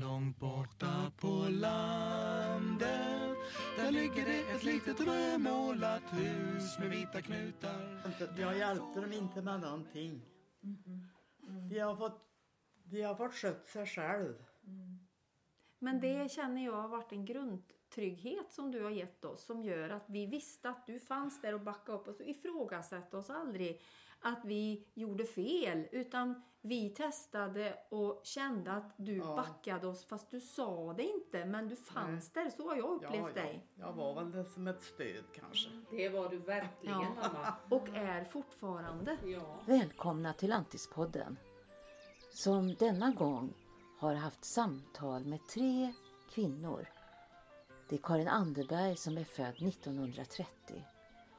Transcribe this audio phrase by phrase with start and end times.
[0.00, 3.36] Långt borta på landet
[3.76, 8.02] Där ligger det ett litet rödmålat hus med vita knutar
[8.38, 10.20] Jag hjälpte dem inte med någonting.
[11.70, 12.20] De har fått,
[12.84, 14.34] de har fått skött sig själv.
[15.78, 19.90] Men det känner jag har varit en grundtrygghet som du har gett oss som gör
[19.90, 23.80] att vi visste att du fanns där och backade upp oss och ifrågasatte oss aldrig
[24.20, 29.36] att vi gjorde fel utan vi testade och kände att du Ja.
[29.36, 32.50] backade oss fast du sa det inte men du fanns där.
[32.50, 33.66] Så har jag upplevt dig.
[33.74, 35.68] jag var väl det som ett stöd kanske.
[35.90, 37.08] Det var du verkligen Ja.
[37.22, 37.54] mamma.
[37.80, 39.16] Och är fortfarande.
[39.24, 39.60] Ja.
[39.66, 41.36] Välkomna till Antispodden
[42.32, 43.54] som denna gång
[43.98, 45.92] har haft samtal med tre
[46.30, 46.86] kvinnor.
[47.88, 50.84] Det är Karin Anderberg som är född 1930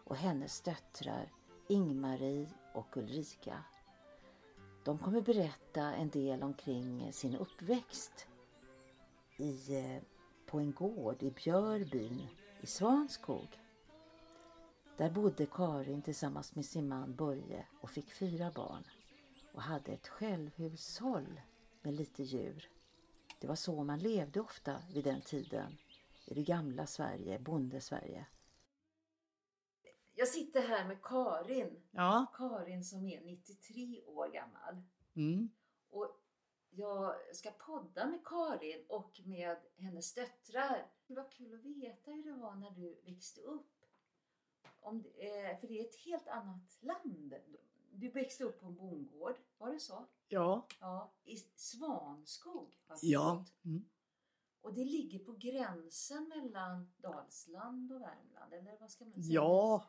[0.04, 1.32] och hennes döttrar
[1.70, 3.64] Ingmarie och Ulrika.
[4.84, 8.28] De kommer berätta en del omkring sin uppväxt
[9.38, 10.02] i, eh,
[10.46, 12.28] på en gård i Björbyn
[12.62, 13.60] i Svanskog.
[14.98, 18.84] Där bodde Karin tillsammans med sin man Börje och fick fyra barn
[19.54, 21.42] och hade ett självhushåll
[21.82, 22.70] med lite djur.
[23.40, 25.78] Det var så man levde ofta vid den tiden
[26.26, 28.26] i det gamla Sverige, bondesverige.
[30.20, 31.82] Jag sitter här med Karin.
[31.92, 32.26] Ja.
[32.34, 34.84] Karin som är 93 år gammal.
[35.16, 35.50] Mm.
[35.90, 36.08] Och
[36.70, 40.92] jag ska podda med Karin och med hennes döttrar.
[41.08, 43.86] Det var kul att veta hur det var när du växte upp.
[44.80, 47.34] Om det, eh, för det är ett helt annat land.
[47.92, 50.06] Du växte upp på en bondgård, var det så?
[50.28, 50.68] Ja.
[50.80, 53.46] Ja, i Svanskog Ja.
[53.66, 53.86] Mm.
[54.62, 59.34] Och det ligger på gränsen mellan Dalsland och Värmland, eller vad ska man säga?
[59.34, 59.86] Ja.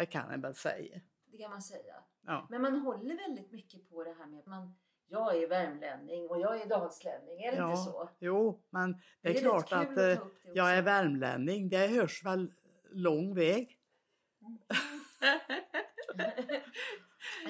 [0.00, 1.00] Det kan jag väl säga.
[1.26, 1.94] Det kan man säga.
[2.26, 2.46] Ja.
[2.50, 4.74] Men man håller väldigt mycket på det här med att man,
[5.08, 8.10] jag är värmlänning och jag är dalslänning, är det inte så?
[8.18, 10.20] Jo, men det är, Det är klart att att eh, det
[10.54, 11.68] jag är värmlänning.
[11.68, 12.52] Det hörs väl
[12.90, 13.78] lång väg.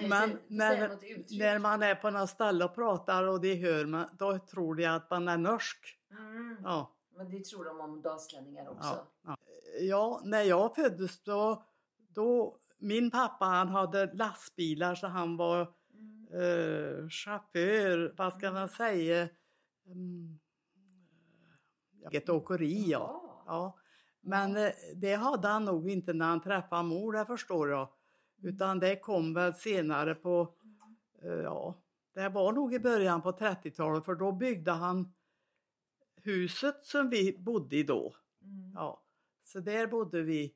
[0.09, 0.79] Men när,
[1.39, 4.87] när man är på något ställe och pratar och de hör mig, då tror de
[4.87, 5.99] att man är norsk.
[6.11, 6.57] Mm.
[6.65, 8.89] Ja, Men det tror de om dalslänningar också.
[8.89, 9.37] ja, ja.
[9.81, 11.65] ja när jag föddes då,
[12.15, 15.61] då min pappa han hade lastbilar så han var
[16.33, 19.29] eh, chaufför, vad ska man säga,
[19.87, 20.39] mm,
[22.11, 23.23] ett åkeri ja.
[23.25, 23.45] Ja.
[23.47, 23.79] ja.
[24.21, 27.89] Men eh, det hade han nog inte när han träffade mor, det förstår jag.
[28.43, 30.55] Utan det kom väl senare på,
[31.23, 31.75] eh, ja,
[32.15, 35.13] det var nog i början på 30-talet för då byggde han
[36.17, 38.15] huset som vi bodde i då.
[38.43, 38.73] Mm.
[38.75, 39.03] Ja,
[39.45, 40.55] så där bodde vi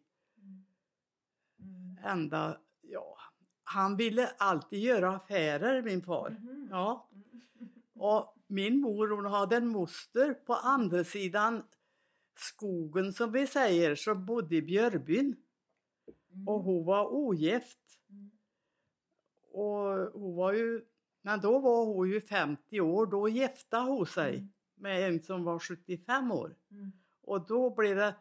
[2.03, 3.17] ända, ja,
[3.65, 6.31] han ville alltid göra affärer min far.
[6.31, 6.69] Mhm.
[6.71, 7.09] Ja.
[7.95, 11.63] Och min mor hon hade en moster på andra sidan
[12.37, 15.37] skogen som vi säger som bodde i Björbyn.
[16.47, 17.79] Och hon var ogift.
[19.53, 20.85] Och hon var ju,
[21.23, 25.59] men då var hon ju 50 år, då gifte hon sig med en som var
[25.59, 26.57] 75 år.
[26.71, 26.93] Mm.
[27.21, 28.15] Och då blev det,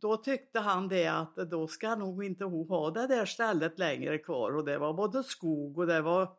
[0.00, 4.18] då tyckte han det att då ska nog inte hon ha det där stället längre
[4.18, 6.36] kvar och det var både skog och det var,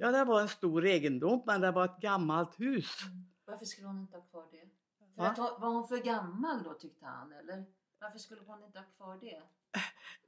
[0.00, 2.98] ja det var en stor egendom men det var ett gammalt hus.
[3.46, 4.68] Varför skulle hon inte ha kvar det?
[5.16, 7.64] För att var hon för gammal då tyckte han eller?
[8.00, 9.42] Varför skulle hon inte ha kvar det?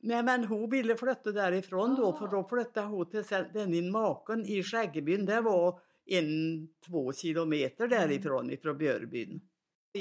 [0.01, 2.19] Nej men hon ville flytta därifrån då Ah.
[2.19, 5.27] för då flyttade hon till den maken i Skäggebyn.
[5.27, 9.41] Det var en, två kilometer därifrån ifrån Björbyn.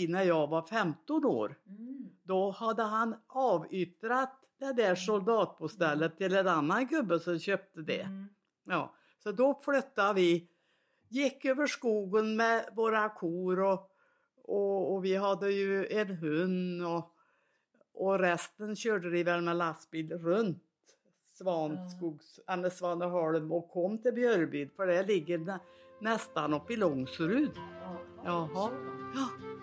[0.10, 2.10] När jag var 15 år Mm.
[2.24, 8.02] då hade han avyttrat det där soldatbostället till en annan gubbe som köpte det.
[8.02, 8.28] Mm.
[8.66, 10.48] Ja, så då flyttade vi,
[11.10, 13.92] gick över skogen med våra kor och,
[14.44, 17.12] och, och vi hade ju en hund och,
[17.94, 20.62] och resten körde de väl med lastbil runt
[21.38, 25.60] Svanskogs, eller Svaneholm och kom till Björbyd för det ligger nä,
[26.02, 27.52] nästan uppe i Långserud.
[27.56, 28.72] Ja, Jaha.
[29.16, 29.55] Ja.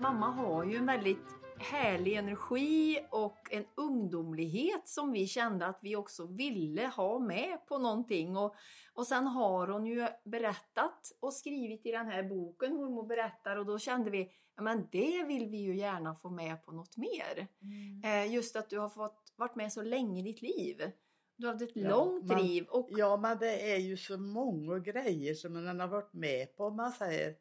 [0.00, 1.26] Mamma har ju en väldigt
[1.58, 7.78] härlig energi och en ungdomlighet som vi kände att vi också ville ha med på
[7.78, 8.36] någonting.
[8.36, 8.54] Och,
[8.94, 13.66] och sen har hon ju berättat och skrivit i den här boken, Mormor berättar, och
[13.66, 14.30] då kände vi
[14.62, 17.46] men det vill vi ju gärna få med på något mer.
[17.62, 18.02] Mm.
[18.28, 20.92] Eh, just att du har fått varit med så länge i ditt liv.
[21.36, 24.18] Du har haft ett Ja, långt man- liv och Ja, men det är ju så
[24.18, 27.34] många grejer som man har varit med på, om man säger.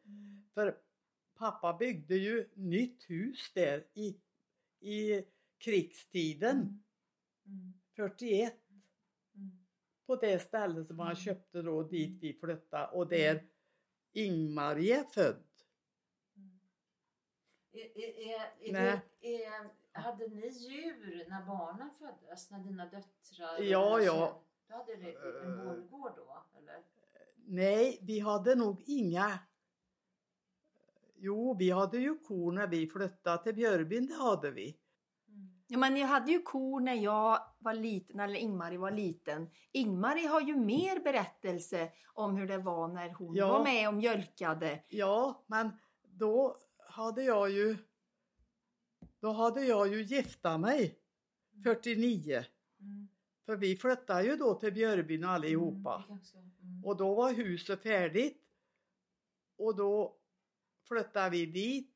[0.53, 0.75] För
[1.39, 4.17] pappa byggde ju nytt hus där i,
[4.79, 5.23] i
[5.57, 6.83] krigstiden.
[7.45, 7.73] Mm.
[7.95, 8.53] 41
[9.35, 9.51] Mm.
[10.05, 13.47] på det stället som han köpte då dit vi flyttade och där
[14.13, 15.43] Ingmarie är född.
[17.71, 22.49] Är, är, är, är hade ni djur när barnen föddes?
[22.51, 23.61] När dina döttrar?
[23.61, 24.43] Ja, ja.
[24.67, 25.65] Du hade en Eh.
[25.65, 26.43] bondgård då?
[26.57, 26.83] Eller?
[27.35, 29.39] Nej, vi hade nog inga.
[31.21, 34.77] Jo, vi hade ju kor när vi flyttade till Björkbyn, det hade vi.
[35.67, 39.49] Ja, men jag hade ju kor när jag var liten, eller Ingmarie var liten.
[39.71, 43.47] Ingmarie har ju mer berättelse om hur det var när hon Ja.
[43.51, 44.83] var med och mjölkade.
[44.89, 45.69] Ja, men
[46.03, 46.57] då
[46.89, 47.77] hade jag ju
[49.19, 50.99] då hade jag ju gifta mig
[51.63, 52.43] 49.
[52.79, 53.07] Mm.
[53.45, 55.95] För vi flyttade ju då till allihopa.
[55.95, 56.85] Mm, det kanske- mm.
[56.85, 58.41] Och då var huset färdigt.
[59.57, 60.18] Och då
[60.89, 61.95] flyttade vi dit.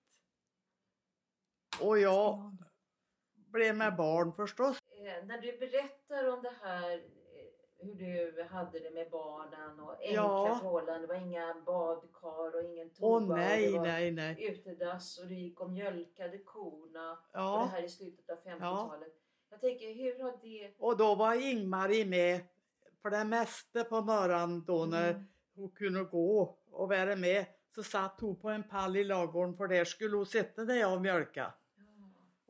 [1.81, 2.55] Och jag
[3.35, 4.77] blev med barn förstås.
[4.91, 9.91] Eh, när du berättar om det här eh, hur du hade det med barnen och
[10.01, 10.59] enkla Ja.
[10.61, 11.01] förhållanden.
[11.01, 13.07] Det var inga badkar och ingen toa.
[13.09, 14.43] Åh och det nej, var nej, nej.
[14.51, 17.11] utedass och du gick och mjölkade korna.
[17.11, 17.69] Och det Ja.
[17.71, 19.13] här i slutet av 50-talet.
[19.49, 20.73] Jag tänker, hur har det...
[20.77, 22.41] Och då var Ingmarie med
[23.01, 25.23] för det mesta på morgonen då när Mm.
[25.55, 27.45] hon kunde gå och vara med.
[27.75, 31.01] Så satt hon på en pall i ladugården för där skulle hon sitta när jag
[31.01, 31.53] mjölka.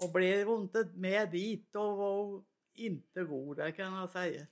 [0.04, 4.46] Och blev hon inte med dit då var hon inte god, det kan jag säga.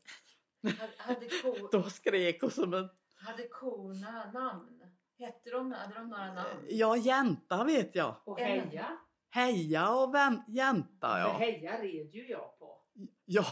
[0.63, 2.89] Hade, hade, ko, Då skrek hon som en...
[3.15, 4.83] hade korna namn?
[5.19, 6.65] Hette de, hade de några namn?
[6.69, 8.15] Ja, jänta vet jag.
[8.23, 8.97] Och heja.
[9.29, 11.37] Heja och vän, jänta För ja.
[11.37, 12.81] heja red ju jag på.
[13.25, 13.45] Ja,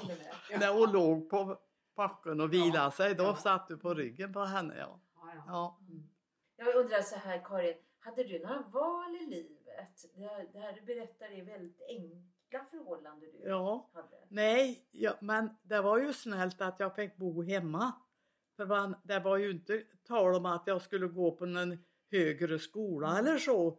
[0.60, 1.58] när hon låg på
[1.96, 3.36] backen och vilade Ja, sig då ja.
[3.36, 5.00] satt du på ryggen på henne ja.
[5.16, 5.44] Ja, ja.
[5.48, 5.80] ja.
[6.60, 10.06] Jag undrar så här Karin, hade du några val i livet?
[10.16, 13.90] Det här, det här du berättar är väldigt enkla förhållanden du Ja.
[13.94, 14.18] hade.
[14.30, 17.92] Nej, ja, men det var ju snällt att jag fick bo hemma.
[18.56, 21.78] För man, det var ju inte tal om att jag skulle gå på någon
[22.12, 23.78] högre skola eller så.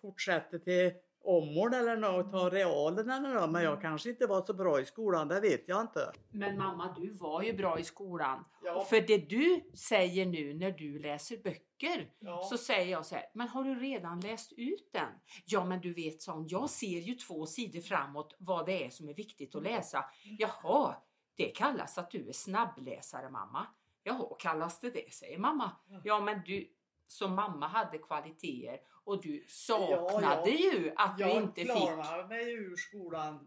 [0.00, 0.92] Fortsätta till
[1.26, 3.50] Åmål eller något, ta realen eller något.
[3.50, 6.12] Men jag kanske inte var så bra i skolan, det vet jag inte.
[6.30, 8.44] Men mamma, du var ju bra i skolan.
[8.64, 8.84] Ja.
[8.84, 12.42] För det du säger nu när du läser böcker Ja.
[12.50, 15.08] så säger jag så här, men har du redan läst ut den?
[15.46, 19.08] Ja, men du vet sån, jag ser ju två sidor framåt vad det är som
[19.08, 20.04] är viktigt att läsa.
[20.38, 20.94] Jaha,
[21.36, 23.66] det kallas att du är snabbläsare mamma.
[24.02, 25.70] Jaha, kallas det det, säger mamma.
[26.04, 26.68] Ja, men du
[27.06, 30.72] som mamma hade kvaliteter och du saknade ja.
[30.74, 31.70] ju att du jag inte fick.
[31.70, 33.46] klarade mig ur skolan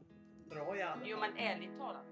[0.50, 1.04] bra i alla fall.
[1.06, 2.06] Jo, men ärligt talat.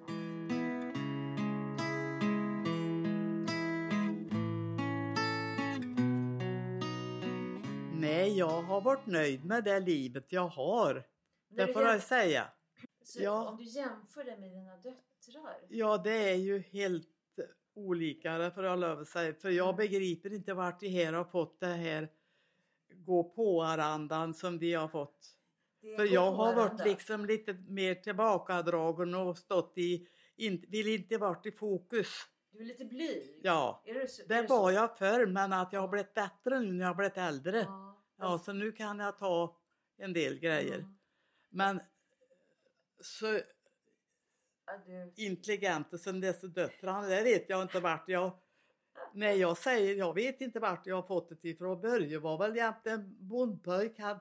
[7.99, 11.03] Nej, jag har varit nöjd med det livet jag har.
[11.49, 12.47] Det du får jag säga.
[13.03, 13.49] så ja.
[13.49, 15.65] Om du jämför det med dina döttrar.
[15.69, 17.16] Ja, det är ju helt
[17.77, 19.33] olika, det får jag lov att säga.
[19.33, 22.09] För jag begriper inte vart de här har fått det här
[22.93, 25.37] gå på-arandan som de har fått.
[25.81, 31.17] Det För jag har varit liksom lite mer tillbakadragen och stått i, in, vill inte
[31.17, 32.07] varit i fokus.
[32.51, 33.39] Du är lite blyg.
[33.43, 34.75] Ja, Är det, så, är det det var så?
[34.75, 37.57] jag förr men att jag har blivit bättre nu när jag har blivit äldre.
[37.57, 38.03] Ja.
[38.19, 39.57] Ja, så nu kan jag ta
[39.97, 40.79] en del grejer.
[40.79, 40.93] Ja.
[41.49, 41.79] Men
[43.01, 43.39] så
[45.15, 48.31] intelligenta som dessa döttrarna, det vet jag inte vart jag...
[49.13, 51.81] När jag säger, jag vet inte vart jag har fått det ifrån.
[51.81, 53.99] Börje var väl egentligen bondpojk.
[53.99, 54.19] Han,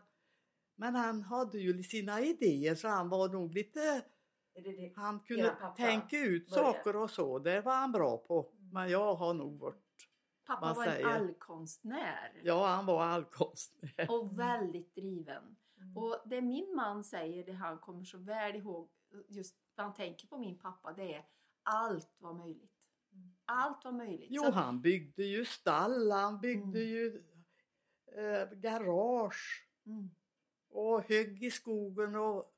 [0.77, 3.81] men han hade ju sina idéer så han var nog lite...
[4.55, 4.93] är det det?
[4.97, 6.63] Han kunde tänka ut Börje?
[6.63, 7.39] saker och så.
[7.39, 8.53] Det var han bra på.
[8.73, 9.83] Men jag har nog varit...
[10.47, 11.07] Pappa var en säger?
[11.07, 12.41] allkonstnär.
[12.45, 14.07] Ja, han var allkonstnär.
[14.09, 15.57] Och väldigt driven.
[15.81, 15.97] Mm.
[15.97, 18.89] Och det min man säger, det han kommer så väl ihåg,
[19.29, 21.25] just när han tänker på min pappa, det är
[21.63, 22.73] allt var möjligt.
[23.45, 24.29] Allt var möjligt.
[24.31, 26.89] Jo, Så- han byggde ju stall, han byggde Mm.
[26.89, 27.23] ju
[28.17, 29.63] eh, garage.
[29.87, 30.11] Mm.
[30.69, 32.53] och högg i skogen och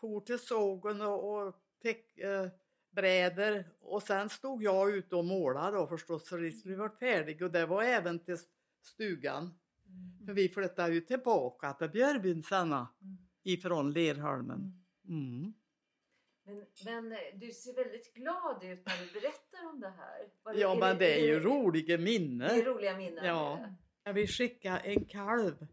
[0.00, 2.48] for till sågen och, och fick eh,
[2.90, 3.70] bräder.
[3.80, 7.50] Och sen stod jag ute och målade då förstås så det skulle varit färdig och
[7.50, 8.36] det var även till
[8.82, 9.42] stugan.
[9.86, 10.26] Mm.
[10.26, 12.86] För vi flyttade ju tillbaka till Björkbyn sen Mm.
[13.42, 14.84] ifrån Lerholmen.
[15.08, 15.52] Mm.
[16.44, 20.28] Men, men eh, du ser väldigt glad ut när du berättar om det här.
[20.42, 22.62] Var Ja men det är ju roliga Det är minnen.
[22.62, 23.24] roliga minnen.
[23.24, 23.56] Ja.
[23.58, 23.74] är det.
[24.04, 25.66] När vi skickade en kalv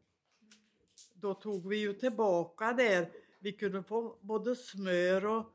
[1.13, 3.11] då tog vi ju tillbaka där.
[3.39, 5.45] Vi kunde få både smör och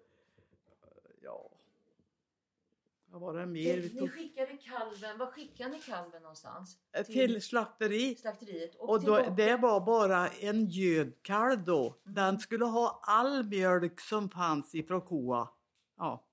[1.22, 1.50] ja,
[3.14, 3.76] vad var det mer?
[3.76, 6.78] Ni tog, skickade kalven, var skickade ni kalven någonstans?
[7.06, 8.14] till slakteri.
[8.14, 12.00] slakteriet och, Och då, det var bara en gödkalv då.
[12.04, 15.48] Den skulle ha all mjölk som fanns ifrån koa.
[15.96, 16.24] Ja.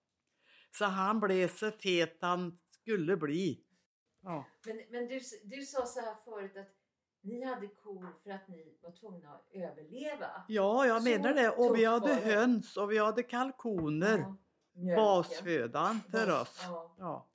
[0.72, 3.64] Så han blev så fet han skulle bli.
[4.24, 4.46] Ja.
[4.66, 6.76] Men, men du, du sa så här förut att
[7.22, 10.28] ni hade kor för att ni var tvungna att överleva.
[10.48, 11.50] Ja, jag Så menar det.
[11.50, 14.18] Och vi hade höns och vi hade kalkoner.
[14.18, 14.38] Ja,
[14.74, 14.96] mjölken.
[15.06, 16.60] Basfödan för Bas- oss.
[16.68, 16.96] Ja.
[17.00, 17.28] Ja,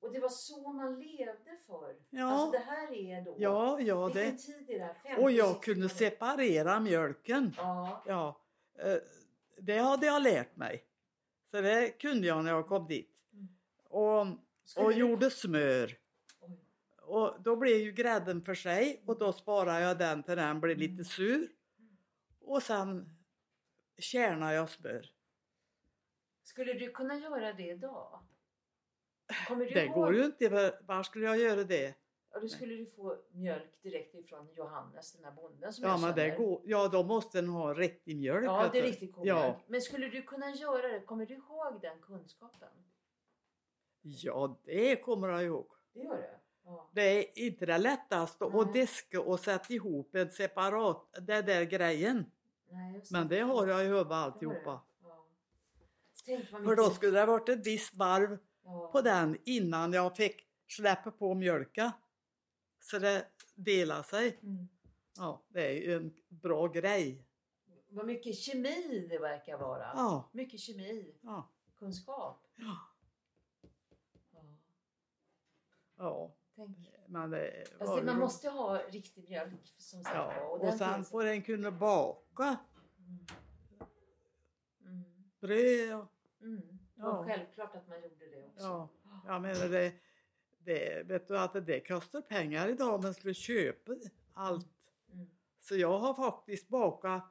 [0.00, 1.96] Och det var så man levde förr.
[2.10, 2.24] Ja.
[2.30, 3.34] Alltså det här är då...
[3.38, 4.30] ja, ja det.
[4.32, 4.94] tid är det här?
[4.94, 5.98] 50, Och jag 60, kunde 70?
[5.98, 7.54] separera mjölken.
[7.56, 8.02] Ja.
[8.06, 8.40] Ja,
[8.78, 8.96] eh,
[9.58, 10.84] det hade jag lärt mig.
[11.50, 13.10] Så det kunde jag när jag kom dit.
[13.32, 13.48] Mm.
[13.88, 14.26] Och,
[14.64, 15.98] Skulle och du- gjorde smör.
[16.40, 16.58] Oj.
[17.02, 20.78] Och då blev ju grädden för sig och då sparade jag den till den blev
[20.78, 21.48] lite sur.
[22.40, 23.10] Och sen
[23.98, 25.10] kärnade jag smör.
[26.52, 28.18] Skulle du kunna göra det idag?
[29.48, 29.94] Kommer du Det ihåg?
[29.94, 31.94] går ju inte, var skulle jag göra det?
[32.32, 36.00] Ja, då skulle du få mjölk direkt ifrån Johannes, den här bonden som Ja, jag
[36.00, 38.44] men det går, ja då måste den ha riktig mjölk.
[38.44, 39.38] Ja, det är riktigt god mjölk.
[39.38, 41.00] Ja, Men skulle du kunna göra det?
[41.00, 42.68] Kommer du ihåg den kunskapen?
[44.02, 45.66] ja, det kommer jag ihåg.
[45.92, 46.28] Det gör du?
[46.64, 46.90] Ja.
[46.92, 48.72] Det är inte det lättaste att Nej.
[48.72, 52.30] diska och sätta ihop en separat, det där grejen.
[52.70, 54.80] Nej, Men det har jag i huvudet alltihopa.
[55.00, 55.08] du.
[55.08, 55.26] Ja.
[55.78, 56.10] Tänk vad
[56.50, 58.90] För då skulle det ha varit ett visst varv ja.
[58.92, 61.90] på den innan jag fick släppa på mjölken.
[62.80, 64.38] Så det delar sig.
[64.42, 64.68] Mm.
[65.16, 67.26] Ja, det är ju en bra grej.
[67.88, 69.82] Vad mycket kemi det verkar vara.
[69.94, 71.48] Ja, Mycket kemi, ja,
[71.78, 72.46] kunskap.
[72.56, 72.76] ja.
[75.96, 76.34] Ja.
[76.56, 76.76] Tänk.
[77.06, 80.94] Men det det, man ju- måste ha riktig mjölk som sagt Ja, och och sen
[80.94, 82.56] finns- får den kunna baka
[82.98, 83.26] Mm.
[84.86, 85.04] Mm.
[85.40, 86.06] bröd.
[86.42, 86.60] Mm.
[86.60, 87.12] Det Ja.
[87.12, 88.64] var självklart att man gjorde det också.
[88.66, 88.88] Ja,
[89.26, 89.92] jag menar det,
[90.58, 93.92] det, vet du att det kostar pengar idag om man skulle köpa
[94.32, 94.66] allt.
[95.12, 95.26] Mm.
[95.60, 97.24] Så jag har faktiskt bakat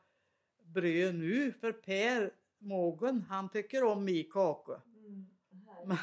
[0.63, 4.81] bröd nu för Per Mågen, han tycker om min kaka.
[4.95, 5.25] Mm.
[5.85, 5.97] Men-.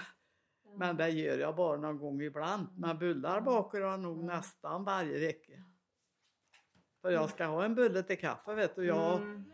[0.76, 2.66] Men det gör jag bara någon gång ibland.
[2.76, 5.52] Men bullar bakar jag nog nästan varje vecka.
[7.00, 8.86] För jag ska ha en bulle till kaffe vet du.
[8.86, 9.44] Jag, Mm.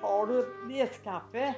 [0.00, 1.54] Har du neskaffe?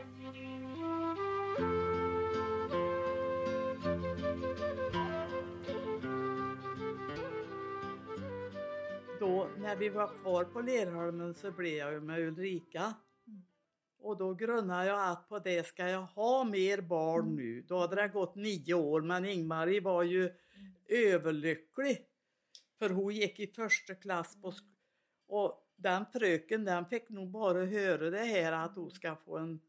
[9.71, 12.95] När vi var kvar på Lerholmen så blev jag ju med Ulrika.
[13.99, 17.63] Och då grunnade jag att på det ska jag ha mer barn nu.
[17.63, 20.31] Då hade det gått nio år men Ingmarie var ju
[20.89, 22.07] överlycklig.
[22.79, 24.53] För hon gick i första klass på
[25.27, 29.61] och den fröken den fick nog bara höra det här att hon ska få en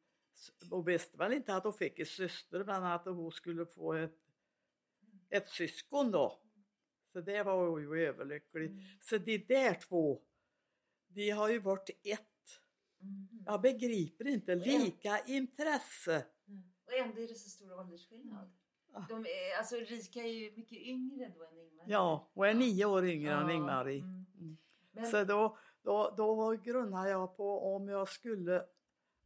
[0.69, 4.17] hon visste väl inte att hon fick en syster men att hon skulle få ett,
[5.29, 6.39] ett syskon då.
[7.13, 8.71] Så det var hon ju överlycklig.
[9.01, 10.21] Så de där två,
[11.07, 12.27] de har ju varit ett.
[13.01, 13.27] Mm.
[13.45, 16.25] Jag begriper inte, lika intresse.
[16.47, 16.63] Mm.
[16.85, 18.51] Och ändå är det så stor åldersskillnad.
[18.93, 19.05] Ah.
[19.09, 21.85] De är, alltså Ulrika är ju mycket yngre då än Ingmar.
[21.87, 23.99] Ja, och är nio år yngre än Ja, Ingmarie.
[23.99, 24.25] mm.
[24.39, 24.57] Mm.
[24.91, 28.65] Men, Så då, då, då grunnade jag på om jag skulle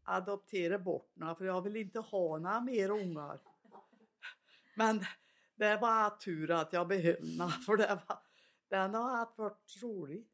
[0.04, 3.39] adoptera bort några, för jag vill inte ha några mer ungar.
[4.75, 5.06] Men
[5.56, 8.18] det var tur att jag behöll några, för det var,
[8.70, 10.28] den har varit rolig.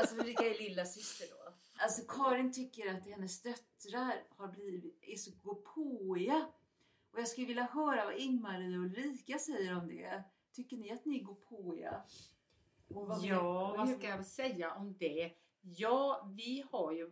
[0.00, 1.52] alltså Ulrika är lilla syster då.
[1.82, 6.46] Alltså Karin tycker att hennes döttrar har blivit, är så gåpåiga.
[7.12, 10.22] Och jag skulle vilja höra vad Ingmarie och Ulrika säger om det.
[10.52, 12.02] Tycker ni att ni är gåpåiga?
[12.88, 15.32] Vad- Ja, vad ska jag säga om det?
[15.60, 17.10] Ja, vi har ju,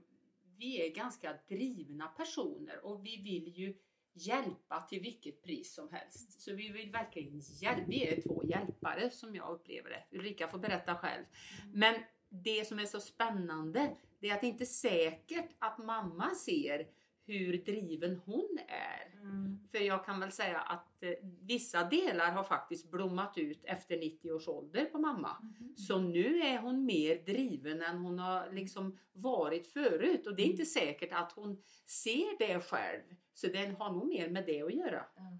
[0.56, 3.74] vi är ganska drivna personer och vi vill ju
[4.16, 6.40] hjälpa till vilket pris som helst.
[6.40, 7.84] Så vi vill verkligen hjälpa.
[7.88, 10.16] Vi är två hjälpare som jag upplever det.
[10.18, 11.24] Ulrika får berätta själv.
[11.72, 11.94] Men
[12.28, 16.86] det som är så spännande, det är att det inte är säkert att mamma ser
[17.26, 19.20] hur driven hon är.
[19.20, 19.58] Mm.
[19.70, 24.32] För jag kan väl säga att eh, vissa delar har faktiskt blommat ut efter 90
[24.32, 25.36] års ålder på mamma.
[25.76, 30.26] Så nu är hon mer driven än hon har liksom varit förut.
[30.26, 33.02] Och det är inte säkert att hon ser det själv.
[33.34, 35.04] Så den har nog mer med det att göra.
[35.16, 35.38] Ja.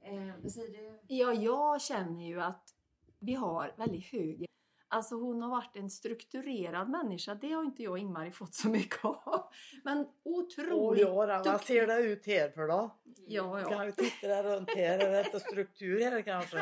[0.00, 1.14] Eh, vad säger du?
[1.14, 2.74] Ja, jag känner ju att
[3.18, 4.46] vi har väldigt hög...
[4.92, 7.34] Alltså hon har varit en strukturerad människa.
[7.34, 9.44] Det har inte jag och Ingmarie fått så mycket av.
[9.84, 12.96] Men otroligt ja, då, vad ser det ut här för då?
[13.26, 13.68] Ja, ja.
[13.68, 14.98] Kan vi titta där runt här?
[14.98, 16.56] Är det inte struktur här kanske?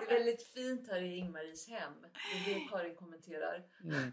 [0.00, 1.92] Det är väldigt fint här i Ingmaries hem.
[2.02, 3.64] Det är det Karin kommenterar.
[3.84, 4.12] Mm.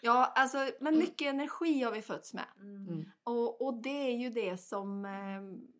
[0.00, 2.46] ja, alltså, men mycket energi har vi fötts med.
[2.60, 3.04] Mm.
[3.24, 5.70] Och, och det är ju det som eh,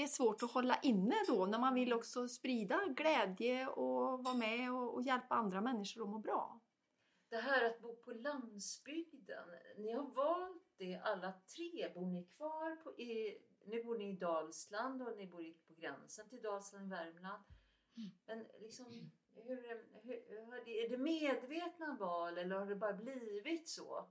[0.00, 4.34] det är svårt att hålla inne då när man vill också sprida glädje och vara
[4.34, 6.60] med och, och hjälpa andra människor att må bra.
[7.28, 9.48] Det här att bo på landsbygden.
[9.78, 14.12] Ni har valt 80, alla tre, bor ni kvar på, i, nu bor ni i
[14.12, 17.42] Dalsland och ni bor i- på gränsen till Dalsland, Värmland.
[18.26, 18.86] Men liksom,
[19.34, 19.56] hur,
[20.02, 24.06] hur, det- är det medvetna val eller har det bara blivit så?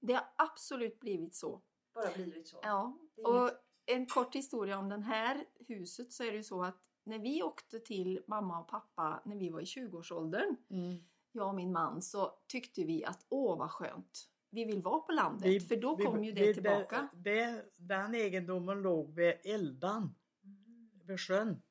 [0.00, 1.62] Det har absolut blivit så.
[1.94, 2.60] Bara blivit så?
[2.62, 6.36] Ja, Det är och inget- en kort historia om det här huset så är det
[6.36, 10.56] ju så att när vi åkte till mamma och pappa när vi var i 20-årsåldern,
[10.70, 10.96] Mm.
[11.32, 15.12] jag och min man, så tyckte vi att åh vad skönt, vi vill vara på
[15.12, 17.08] landet Vi- för då vi- kom ju vi- det tillbaka.
[17.12, 20.14] Det, det, den egendomen låg vid Eldan,
[20.44, 20.90] Mm.
[21.04, 21.62] vid sjön.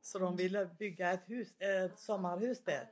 [0.00, 2.90] Så de ville bygga ett, hus, ett sommarhus där.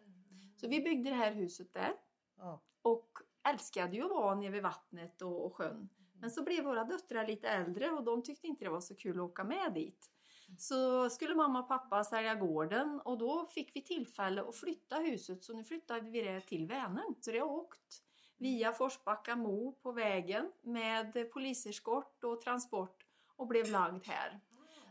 [0.56, 1.92] Så vi byggde det här huset där
[2.36, 2.62] Ja.
[2.82, 3.10] och
[3.48, 5.88] älskade ju att vara nere vid vattnet och, och sjön.
[6.24, 9.16] Men så blev våra döttrar lite äldre och de tyckte inte det var så kul
[9.16, 10.10] att åka med dit.
[10.58, 15.44] Så skulle mamma och pappa sälja gården och då fick vi tillfälle att flytta huset
[15.44, 17.14] så nu flyttade vi det till Vänern.
[17.20, 18.02] Så det har åkt
[18.38, 24.40] via Forsbacka Mo på vägen med poliseskort och transport och blev lagd här.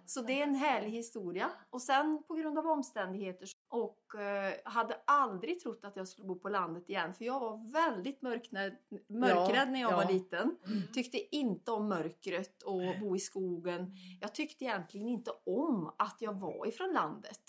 [0.05, 1.51] Så det är en härlig historia.
[1.69, 6.39] Och sen på grund av omständigheter och eh, hade aldrig trott att jag skulle bo
[6.39, 7.13] på landet igen.
[7.13, 8.75] För jag var väldigt mörknä-
[9.07, 9.95] mörkrädd när jag ja.
[9.97, 10.57] var liten.
[10.93, 13.91] Tyckte inte om mörkret och bo i skogen.
[14.21, 17.41] Jag tyckte egentligen inte om att jag var ifrån landet.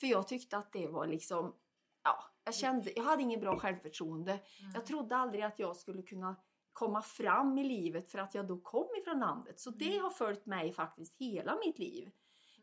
[0.00, 1.54] För jag tyckte att det var liksom,
[2.02, 4.40] ja, jag kände, jag hade ingen bra självförtroende.
[4.74, 6.36] Jag trodde aldrig att jag skulle kunna
[6.76, 9.60] komma fram i livet för att jag då kom ifrån landet.
[9.60, 12.10] Så det har följt mig faktiskt hela mitt liv.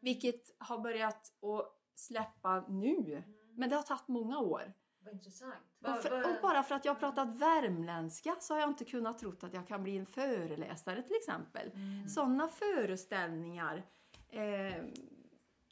[0.01, 3.24] Vilket har börjat att släppa nu.
[3.55, 4.74] Men det har tagit många år.
[5.00, 5.53] Vad intressant.
[5.82, 9.20] Och, för, och bara för att jag har pratat värmländska så har jag inte kunnat
[9.20, 11.72] tro att jag kan bli en föreläsare till exempel.
[11.74, 12.08] Mm.
[12.10, 13.84] Sådana föreställningar.
[14.29, 14.41] Eh,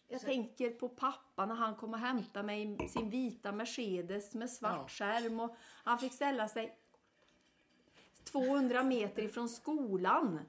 [0.07, 4.33] jag Så- tänker på pappa när han kom och hämtade mig i sin vita Mercedes
[4.35, 4.87] med svart Ja.
[4.87, 6.77] skärm och han fick ställa sig
[8.23, 10.39] 200 meter ifrån skolan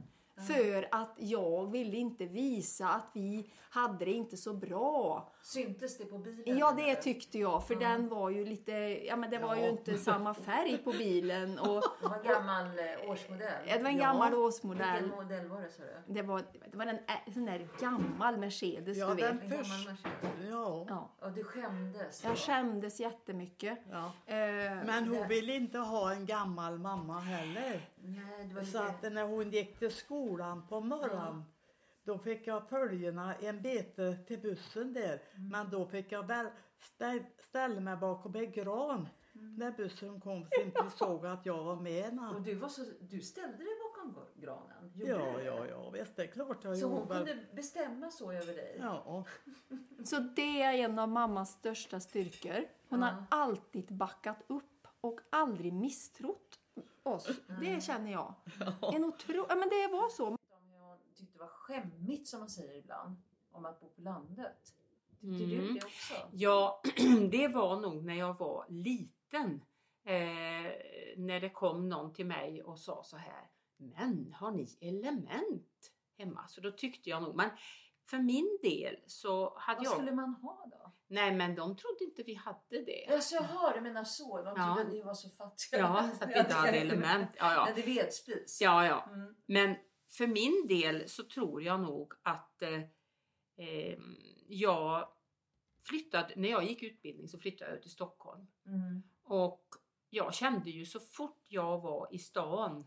[0.49, 5.33] för att jag ville inte visa att vi hade det inte så bra.
[5.43, 6.59] Syntes det på bilen?
[6.59, 7.03] Ja, det eller?
[7.03, 7.67] tyckte jag.
[7.67, 8.73] För den var ju lite...
[9.07, 9.69] Ja, men det var ju Ja.
[9.69, 11.59] inte samma färg på bilen.
[11.59, 13.67] Och Det var en gammal eh, årsmodell.
[13.67, 14.03] det var en Ja.
[14.05, 15.03] gammal årsmodell.
[15.03, 16.15] Vilken modell var det sa du?
[16.15, 19.45] Det var, det var en ä- sån där gammal Mercedes, Ja, du den vet.
[19.45, 19.65] En gammal
[19.97, 20.07] först.
[20.51, 20.87] Ja.
[20.89, 21.11] Ja.
[21.21, 22.25] Och du skämdes?
[22.25, 23.79] Jag skämdes jättemycket.
[23.91, 24.13] ja.
[24.27, 24.37] Eh,
[24.87, 27.89] Men hon det- ville inte ha en gammal mamma heller.
[28.05, 29.07] Nej, det var Så lite...
[29.07, 31.45] att när hon gick till skolan på morgonen
[32.05, 35.23] då fick jag följerna en bete till bussen där.
[35.51, 36.47] Men då fick jag väl
[36.99, 41.77] stä- ställa mig bakom en gran när bussen kom så inte såg att jag var
[41.77, 42.19] med.
[42.35, 44.93] Och du, var så, du ställde dig bakom granen?
[44.95, 47.27] Ja, du ja, ja, visst det är klart jag Så hon väl.
[47.27, 48.77] kunde bestämma så över dig?
[48.81, 49.25] Ja,
[50.05, 52.65] Så det är en av mammas största styrkor.
[52.89, 53.07] Hon Ja.
[53.07, 56.59] har alltid backat upp och aldrig misstrott
[57.03, 57.29] oss.
[57.61, 58.35] Det känner jag.
[58.95, 59.47] En otro...
[59.49, 60.17] ja, men det var så.
[60.27, 60.39] Som
[60.73, 63.17] jag tyckte var skämmigt som man säger ibland
[63.53, 64.75] om att bo på landet.
[65.21, 65.75] Tyckte du Mm.
[65.75, 66.15] det också?
[66.33, 66.83] Ja,
[67.31, 69.63] det var nog när jag var liten.
[70.05, 70.73] Eh,
[71.17, 73.51] när det kom någon till mig och sa så här.
[73.77, 76.49] Men har ni element hemma?
[76.49, 77.35] Så då tyckte jag nog.
[77.37, 77.51] Men
[78.07, 79.93] för min del så hade Vad jag...
[79.93, 80.93] skulle man ha då?
[81.07, 83.07] Nej men de trodde inte vi hade det.
[83.15, 84.43] Alltså jaha, du menar så.
[84.43, 84.65] De Ja.
[84.75, 85.79] trodde att ni var så fattiga.
[85.81, 87.31] Ja, så att vi inte hade element.
[87.39, 87.65] Ja, ja.
[87.65, 88.59] Men det är vedspis.
[88.61, 89.09] ja, ja.
[89.13, 89.35] Mm.
[89.47, 89.77] Men
[90.13, 92.81] för min del så tror jag nog att eh,
[93.57, 93.99] eh,
[94.49, 95.09] jag
[95.83, 98.47] flyttade, när jag gick utbildning så flyttade jag till Stockholm.
[98.67, 99.03] Mm.
[99.23, 99.67] Och
[100.11, 102.85] jag kände ju så fort jag var i stan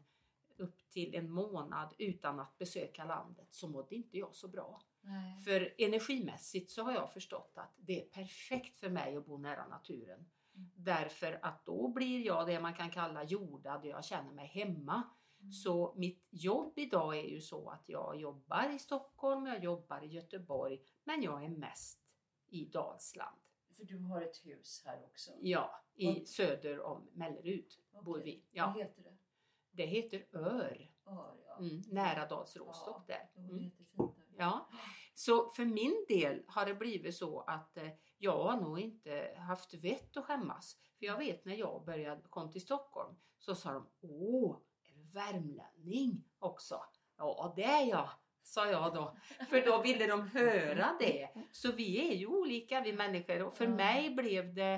[0.57, 4.81] upp till en månad utan att besöka landet så mådde inte jag så bra.
[5.01, 5.43] Nej.
[5.43, 9.67] För energimässigt så har jag förstått att det är perfekt för mig att bo nära
[9.67, 10.29] naturen.
[10.55, 10.71] Mm.
[10.75, 15.03] Därför att då blir jag det man kan kalla jordad jag känner mig hemma.
[15.45, 15.51] Mm.
[15.51, 20.07] Så mitt jobb idag är ju så att jag jobbar i Stockholm, jag jobbar i
[20.07, 21.99] Göteborg, men jag är mest
[22.47, 23.37] i Dalsland.
[23.77, 25.31] För du har ett hus här också.
[25.41, 27.67] Ja, i Vad- söder om Mellerud
[28.05, 28.23] bor Okej.
[28.51, 28.59] vi.
[28.61, 29.17] Vad Ja, heter det?
[29.71, 31.57] det heter Ör, Ör, ja.
[31.59, 33.41] mm, nära Dals Råstock Ja, där.
[33.41, 33.71] Mm.
[34.37, 34.69] Ja,
[35.13, 39.73] så för min del har det blivit så att eh, jag har nog inte haft
[39.73, 40.77] vett att skämmas.
[40.99, 44.57] För jag vet när jag började kom till Stockholm så sa de Åh,
[45.15, 46.83] värmlänning också?
[47.17, 48.09] Ja, det är jag,
[48.43, 49.17] sa jag då.
[49.49, 51.29] För då ville de höra det.
[51.51, 54.73] Så vi är ju olika vi människor och för mig blev det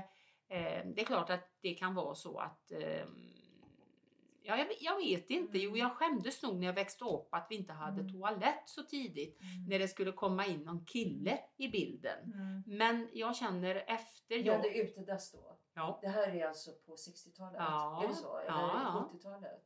[0.47, 3.33] eh, Det är klart att det kan vara så att ehm,
[4.41, 5.57] Ja, jag, jag vet inte.
[5.57, 8.13] Jo, jag skämdes nog när jag växte upp att vi inte hade Mm.
[8.13, 9.65] toalett så tidigt Mm.
[9.69, 12.33] när det skulle komma in någon kille i bilden.
[12.33, 12.63] Mm.
[12.77, 14.75] Men jag känner efter Ni hade jag...
[14.75, 15.57] utedass då?
[15.73, 15.99] Ja.
[16.01, 17.55] Det här är alltså på 60-talet?
[17.59, 18.37] Ja, Är det så?
[18.37, 19.09] Eller ja.
[19.13, 19.63] 70-talet?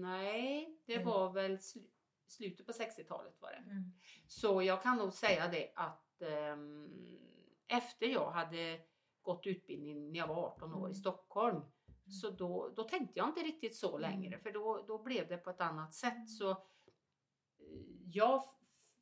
[0.00, 1.06] Nej, det Mm.
[1.06, 1.86] var väl sl-
[2.26, 3.56] slutet på 60-talet var det.
[3.70, 3.92] Mm.
[4.28, 7.18] Så jag kan nog säga det att ehm,
[7.66, 8.80] efter jag hade
[9.22, 10.94] gått utbildning när jag var 18 år i Mm.
[10.94, 11.60] Stockholm
[12.06, 14.00] så då, då tänkte jag inte riktigt så Mm.
[14.10, 16.30] längre för då, då blev det på ett annat sätt.
[16.30, 16.56] Så eh,
[18.04, 18.44] jag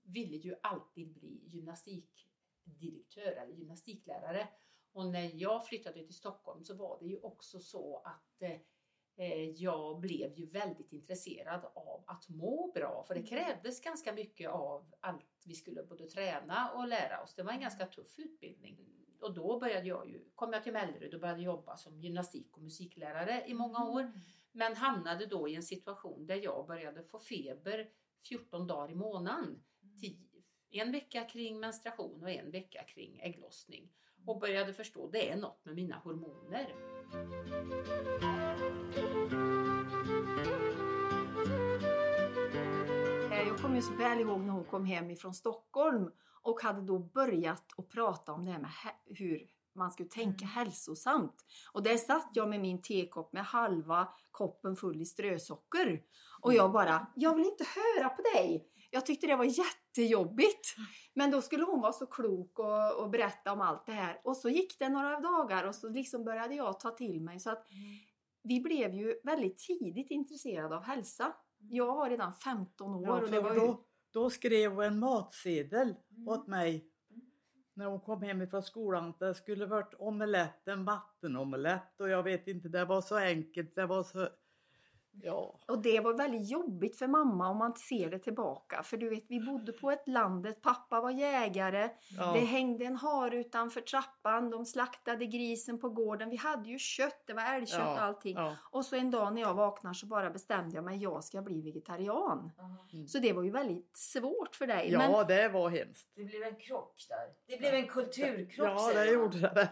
[0.02, 4.48] ville ju alltid bli gymnastikdirektör eller gymnastiklärare.
[4.92, 8.61] Och när jag flyttade till Stockholm så var det ju också så att eh,
[9.57, 13.05] jag blev ju väldigt intresserad av att må bra.
[13.07, 17.35] För det krävdes ganska mycket av allt vi skulle både träna och lära oss.
[17.35, 18.79] Det var en ganska tuff utbildning.
[19.20, 22.62] Och då började jag ju, kom jag till Mellerud och började jobba som gymnastik och
[22.62, 24.12] musiklärare i många år.
[24.53, 27.88] Men hamnade då i en situation där jag började få feber
[28.29, 29.62] 14 dagar i månaden.
[30.01, 30.29] Tio-
[30.70, 33.92] En vecka kring menstruation och en vecka kring ägglossning.
[34.26, 36.74] Och började förstå det är något med mina hormoner.
[43.32, 46.11] Eh, Jag kommer ju så väl ihåg när hon kom hem ifrån Stockholm
[46.42, 48.70] och hade då börjat att prata om det här med
[49.04, 51.35] hur man skulle tänka hälsosamt.
[51.72, 56.02] Och där satt jag med min tekopp med halva koppen full i strösocker.
[56.40, 58.68] Och jag bara, jag vill inte höra på dig.
[58.94, 60.74] Jag tyckte det var jättejobbigt.
[61.14, 64.20] Men då skulle hon vara så klok och, och berätta om allt det här.
[64.24, 67.40] Och så gick det några dagar och så liksom började jag ta till mig.
[67.40, 67.66] Så att
[68.42, 71.33] vi blev ju väldigt tidigt intresserade av hälsa.
[71.59, 73.61] Jag var redan 15 år Ja, och det var ju...
[73.61, 76.28] då, då skrev hon en matsedel Mm.
[76.28, 76.88] åt mig
[77.74, 79.14] när hon kom hem ifrån skolan.
[79.18, 83.74] Det skulle varit omelett, en vattenomelett och jag vet inte, det var så enkelt.
[83.74, 84.28] Det var så...
[85.14, 85.59] Ja.
[85.66, 88.83] Och det var väldigt jobbigt för mamma om man ser det tillbaka.
[88.83, 92.33] För du vet, vi bodde på ett landet, pappa var jägare, ja.
[92.33, 96.31] det hängde en har utanför trappan, de slaktade grisen på gården.
[96.31, 98.37] Vi hade ju kött, det var älgkött Ja, och allting.
[98.37, 98.57] ja.
[98.70, 101.61] Och så en dag när jag vaknar så bara bestämde jag mig, jag ska bli
[101.62, 102.53] vegetarian.
[102.57, 103.07] Ja.
[103.09, 104.90] Så det var ju väldigt svårt för dig.
[104.90, 106.09] ja, Men, det var hemskt.
[106.14, 107.29] Det blev en krock där.
[107.46, 109.68] Det blev en kulturkrock Ja, det gjorde det.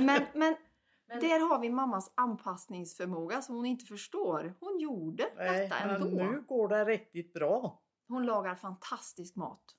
[0.00, 0.56] men, men
[1.06, 4.54] Men- där har vi mammas anpassningsförmåga som hon inte förstår.
[4.60, 6.06] Hon gjorde Nej, detta men ändå.
[6.24, 7.80] nu går det riktigt bra.
[8.08, 9.76] Hon lagar fantastisk mat.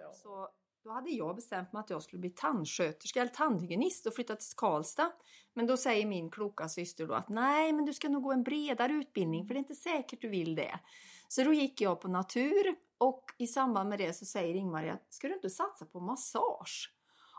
[0.00, 0.12] Ja.
[0.12, 0.48] Så
[0.84, 4.56] då hade jag bestämt mig att jag skulle bli tandsköterska eller tandhygienist och flytta till
[4.56, 5.12] Karlstad.
[5.54, 8.42] Men då säger min kloka syster då att nej, men du ska nog gå en
[8.42, 10.80] bredare utbildning för det är inte säkert du vill det.
[11.28, 15.14] Så då gick jag på natur och i samband med det så säger Ingmarie att
[15.14, 16.92] ska du inte satsa på massage?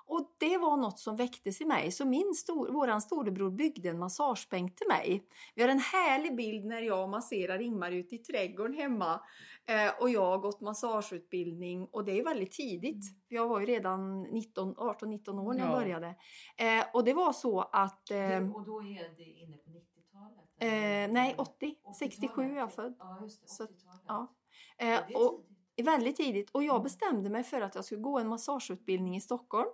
[0.09, 1.91] Och det var något som väcktes i mig.
[1.91, 5.23] Så min stor, våran storebror byggde en massagebänk till mig.
[5.55, 9.21] Vi har en härlig bild när jag masserar Ingmar ute i trädgården hemma.
[9.65, 13.05] Eh, och jag har gått massageutbildning och det är väldigt tidigt.
[13.27, 15.75] Jag var ju redan 19 18-19 år när jag Ja.
[15.79, 16.07] började.
[16.57, 18.11] Eh, och det var så att...
[18.11, 20.45] Eh, Det, och då är det inne på 90-talet?
[20.59, 21.65] eh, nej, 80.
[21.65, 21.95] 80-talet.
[21.97, 22.95] 67 är jag född.
[22.99, 23.47] Ja, just det.
[23.47, 24.01] Så- 80-talet.
[24.07, 24.33] ja.
[24.77, 25.43] Ja, Eh, och.
[25.83, 26.49] Väldigt tidigt.
[26.49, 29.67] Och jag bestämde mig för att jag skulle gå en massageutbildning i Stockholm.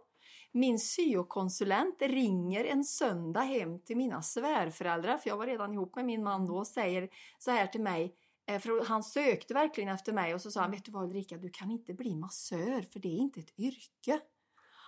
[0.56, 6.06] Min syokonsulent ringer en söndag hem till mina svärföräldrar, för jag var redan ihop med
[6.06, 8.16] min man då, och säger så här till mig.
[8.48, 11.38] eh, För han sökte verkligen efter mig och så sa han, vet du vad Ulrika,
[11.38, 14.20] du kan inte bli massör för det är inte ett yrke.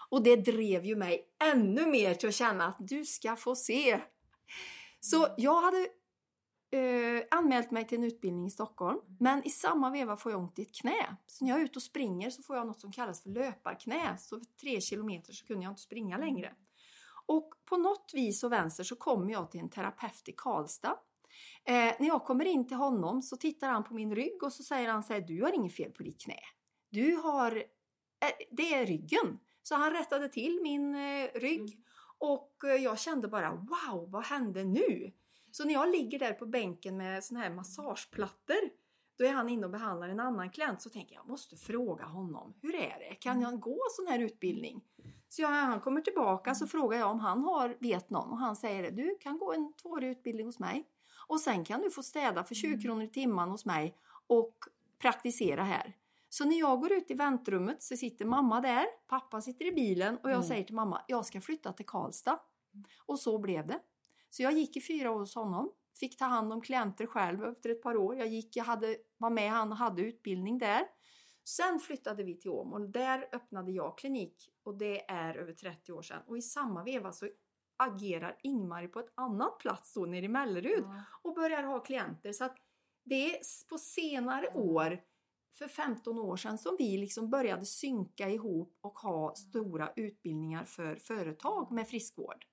[0.09, 4.01] Och det drev ju mig ännu mer till att känna att du ska få se.
[4.99, 5.87] Så jag hade
[6.75, 8.99] eh, anmält mig till en utbildning i Stockholm.
[9.19, 11.15] Men i samma veva får jag ont i ett knä.
[11.27, 14.17] Så när jag är ute och springer så får jag något som kallas för löparknä.
[14.17, 16.53] Så för tre kilometer så kunde jag inte springa längre.
[17.25, 20.99] Och på något vis och vänster så kommer jag till en terapeut i Karlstad.
[21.65, 24.63] Eh, när jag kommer in till honom så tittar han på min rygg och så
[24.63, 26.39] säger han så här, du har inget fel på ditt knä.
[26.89, 29.39] Du har, eh, det är ryggen.
[29.63, 31.79] Så han rättade till min eh, rygg
[32.17, 35.11] och eh, jag kände bara wow, vad hände nu?
[35.57, 38.69] Så när jag ligger där på bänken med såna här massageplattor
[39.17, 42.05] då är han inne och behandlar en annan klient så tänker jag, jag måste fråga
[42.05, 42.53] honom.
[42.61, 43.15] Hur är det?
[43.15, 44.83] Kan jag gå sån här utbildning?
[45.29, 48.55] Så jag, han kommer tillbaka så frågar jag om han har, vet någon och han
[48.55, 50.87] säger du kan gå en tvåårig utbildning hos mig
[51.27, 54.55] och sen kan du få städa för 20 kronor i timmen hos mig och
[55.01, 55.93] praktisera här.
[56.29, 60.17] Så när jag går ut i väntrummet så sitter mamma där, pappa sitter i bilen
[60.17, 60.47] och jag Mm.
[60.47, 62.39] säger till mamma, jag ska flytta till Karlstad.
[63.05, 63.79] Och så blev det.
[64.35, 67.69] Så jag gick i fyra år hos honom, fick ta hand om klienter själv efter
[67.69, 68.15] ett par år.
[68.17, 70.83] Jag gick, jag hade, var med han och hade utbildning där.
[71.43, 72.91] Sen flyttade vi till Åmål.
[72.91, 76.21] Där öppnade jag klinik och det är över 30 år sedan.
[76.27, 77.29] Och i samma veva så
[77.77, 81.03] agerar Ingmarie på ett annat plats då nere i Mellerud Ja.
[81.23, 82.31] och börjar ha klienter.
[82.31, 82.57] Så att
[83.03, 85.01] det är på senare år,
[85.57, 90.95] för 15 år sedan, som vi liksom började synka ihop och ha stora utbildningar för
[90.95, 92.45] företag med friskvård.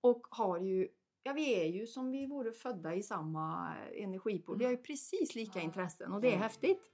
[0.00, 0.88] Och har ju
[1.22, 4.58] Ja, vi är ju som vi vore födda i samma energipool.
[4.58, 6.92] Vi har ju precis lika intressen och det är häftigt.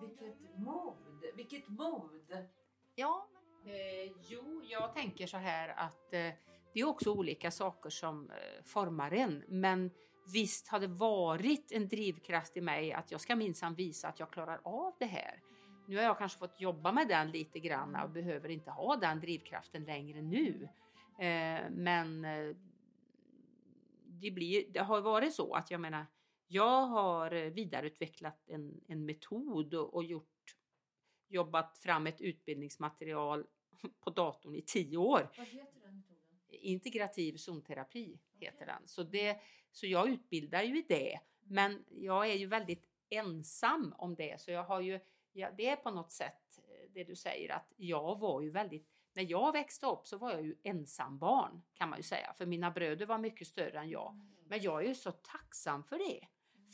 [0.00, 0.96] vilket mod!
[1.36, 2.48] Vilket mod!
[2.94, 3.28] Ja,
[3.66, 6.30] Eh, jo, jag tänker så här att eh,
[6.74, 9.44] det är också olika saker som eh, formar en.
[9.48, 9.90] Men
[10.32, 14.32] visst har det varit en drivkraft i mig att jag ska minsann visa att jag
[14.32, 15.42] klarar av det här.
[15.88, 19.20] Nu har jag kanske fått jobba med den lite grann och behöver inte ha den
[19.20, 20.68] drivkraften längre nu.
[21.18, 22.56] Eh, men eh,
[24.20, 26.06] det, blir, det har varit så att jag menar,
[26.46, 30.56] jag har eh, vidareutvecklat en, en metod och, och gjort
[31.28, 33.46] jobbat fram ett utbildningsmaterial
[34.00, 35.30] på datorn i tio år.
[35.36, 36.16] Vad heter den metoden?
[36.48, 38.88] Integrativ zonterapi heter den.
[38.88, 39.40] Så, det,
[39.72, 41.20] så jag utbildar ju i det.
[41.42, 44.40] Men jag är ju väldigt ensam om det.
[44.40, 45.00] Så jag har ju,
[45.32, 48.88] ja, det är på något sätt eh, det du säger att jag var ju väldigt,
[49.16, 52.32] när jag växte upp så var jag ju ensam barn kan man ju säga.
[52.32, 54.20] För mina bröder var mycket större än jag.
[54.48, 56.26] Men jag är ju så tacksam för det.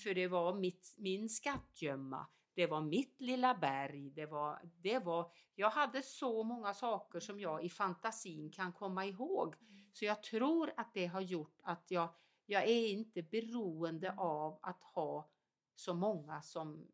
[0.02, 2.26] För det var mitt, min skattgömma.
[2.54, 4.10] Det var mitt lilla berg.
[4.10, 9.06] Det var, det var, jag hade så många saker som jag i fantasin kan komma
[9.06, 9.54] ihåg.
[9.92, 12.08] Så jag tror att det har gjort att jag,
[12.46, 15.30] jag är inte beroende av att ha
[15.74, 16.88] så många som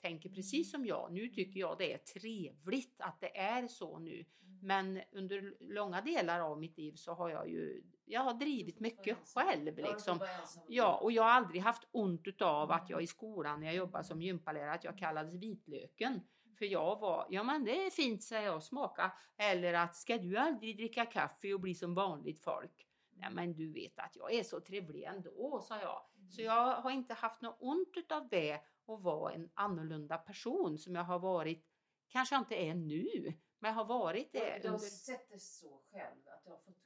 [0.00, 1.12] tänker precis som jag.
[1.12, 4.24] Nu tycker jag det är trevligt att det är så nu.
[4.62, 9.16] Men under långa delar av mitt liv så har jag ju, jag har drivit mycket
[9.34, 10.20] själv liksom.
[10.68, 14.04] Ja, och jag har aldrig haft ont utav att jag i skolan när jag jobbade
[14.04, 16.20] som gympalärare att jag kallades vitlöken.
[16.58, 19.12] För jag var, ja men det är fint säger jag, smaka.
[19.36, 22.86] Eller att ska du aldrig dricka kaffe och bli som vanligt folk?
[23.16, 26.02] Nej men du vet att jag är så trevlig ändå, sa jag.
[26.30, 30.94] Så jag har inte haft något ont utav det och vara en annorlunda person som
[30.94, 31.66] jag har varit,
[32.08, 34.58] kanske jag inte är nu, men jag har varit det.
[34.62, 36.76] Du har sett det så själv att du har fått,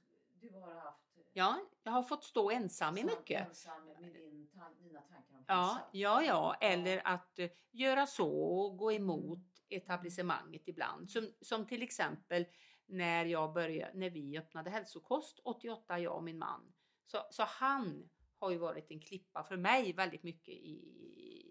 [0.40, 1.04] du har haft
[1.36, 3.48] Ja, jag har fått stå ensam i mycket.
[3.48, 8.78] ensam med din, dina tankar om Ja, ja, ja, eller att eh, göra så och
[8.78, 11.10] gå emot etablissemanget ibland.
[11.10, 12.46] Som, som till exempel
[12.86, 16.72] när jag började, när vi öppnade hälsokost 88, jag och min man.
[17.06, 20.80] Så, så han har ju varit en klippa för mig väldigt mycket i,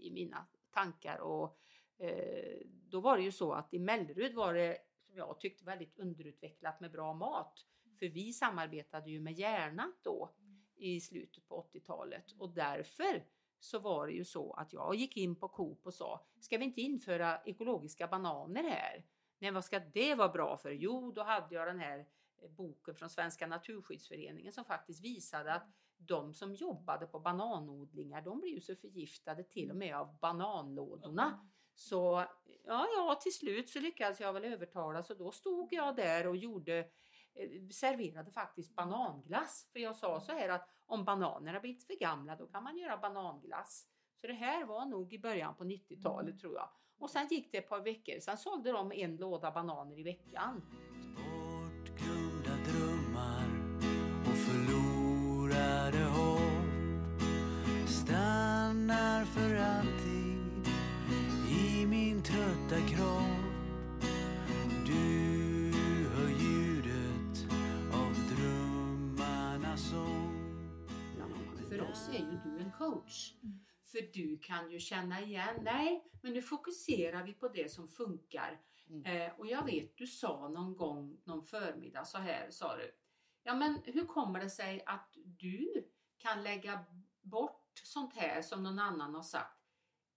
[0.03, 1.59] i mina tankar och
[1.97, 5.97] eh, då var det ju så att i Mellerud var det som jag tyckte väldigt
[5.97, 7.65] underutvecklat med bra mat.
[7.99, 10.33] För vi samarbetade ju med Järna då
[10.75, 13.25] i slutet på 80-talet och därför
[13.59, 16.65] så var det ju så att jag gick in på Coop och sa, ska vi
[16.65, 19.05] inte införa ekologiska bananer här?
[19.39, 20.71] Nej, vad ska det vara bra för?
[20.71, 22.05] Jo, då hade jag den här
[22.49, 25.67] boken från Svenska Naturskyddsföreningen som faktiskt visade att
[26.07, 31.49] de som jobbade på bananodlingar, de blev ju så förgiftade till och med av bananlådorna.
[31.75, 32.25] Så
[32.65, 36.37] ja, ja, till slut så lyckades jag väl övertala så då stod jag där och
[36.37, 36.79] gjorde
[37.33, 39.69] eh, serverade faktiskt bananglass.
[39.73, 42.97] För jag sa så här att om bananerna blivit för gamla då kan man göra
[42.97, 43.87] bananglass.
[44.21, 46.69] Så det här var nog i början på 90-talet tror jag.
[46.97, 48.19] Och sen gick det ett par veckor.
[48.19, 50.61] Sen sålde de en låda bananer i veckan.
[72.13, 73.34] Oss är ju du en coach.
[73.86, 78.62] För du kan ju känna igen, nej, men nu fokuserar vi på det som funkar.
[79.06, 82.91] Eh, och jag vet, du sa någon gång, någon förmiddag så här, sa du.
[83.43, 86.86] Ja, men hur kommer det sig att du kan lägga
[87.21, 89.62] bort sånt här som någon annan har sagt?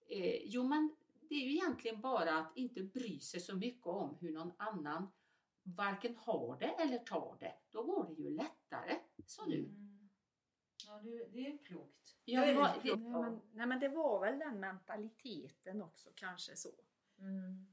[0.08, 0.96] Eh, jo, men
[1.28, 5.08] det är ju egentligen bara att inte bry sig så mycket om hur någon annan
[5.62, 7.54] varken har det eller tar det.
[7.70, 9.58] Då går det ju lättare, sa du.
[9.58, 9.85] Mm.
[10.86, 12.16] Ja, det, det är klokt.
[12.24, 12.96] Ja, det var- det-.
[12.96, 16.70] Nej men, nej men det var väl den mentaliteten också kanske så.
[17.18, 17.66] Mm.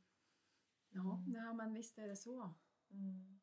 [0.90, 2.54] Ja, nej, men visst är det så.
[2.92, 3.40] Mm.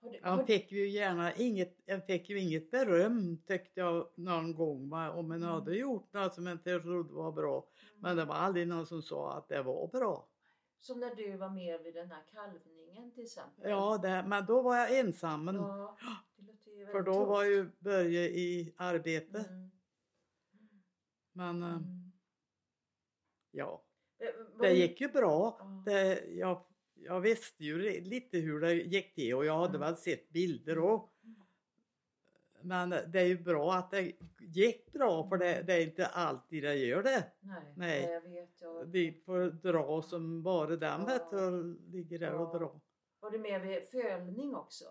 [0.00, 4.54] Har du, Han fick ju gärna inget, jag fick ju inget beröm tyckte jag någon
[4.54, 7.68] gång va, om en hade gjort något som jag inte trodde var bra.
[7.98, 10.28] Men det var aldrig någon som sa att det var bra.
[10.82, 13.70] Som när du var med vid den här kalvningen till exempel.
[13.70, 15.44] Ja, det, men då var jag ensam.
[15.44, 15.96] Men, Ja,
[16.92, 17.50] för då var tufft.
[17.56, 19.38] ju Börje i arbete.
[19.48, 19.70] Mm.
[21.32, 22.12] Men eh, Mm.
[23.50, 23.84] ja,
[24.18, 24.28] Eh,
[24.60, 25.56] det gick ju bra.
[25.58, 25.82] Ja.
[25.86, 26.64] Det, jag,
[26.94, 29.80] jag visste ju li- lite hur det gick till och jag hade Mm.
[29.80, 31.12] väl sett bilder och
[32.64, 36.62] men det är ju bra att det gick bra för det, det är inte alltid
[36.62, 37.24] det gör det.
[37.40, 38.02] Nej, Nej.
[38.02, 38.60] jag vet.
[38.60, 38.84] Jag...
[38.84, 41.20] Vi får dra som bara den Ja.
[41.38, 42.58] och ligger där och Ja.
[42.58, 42.80] drar.
[43.20, 44.84] Var du med vid fölning också?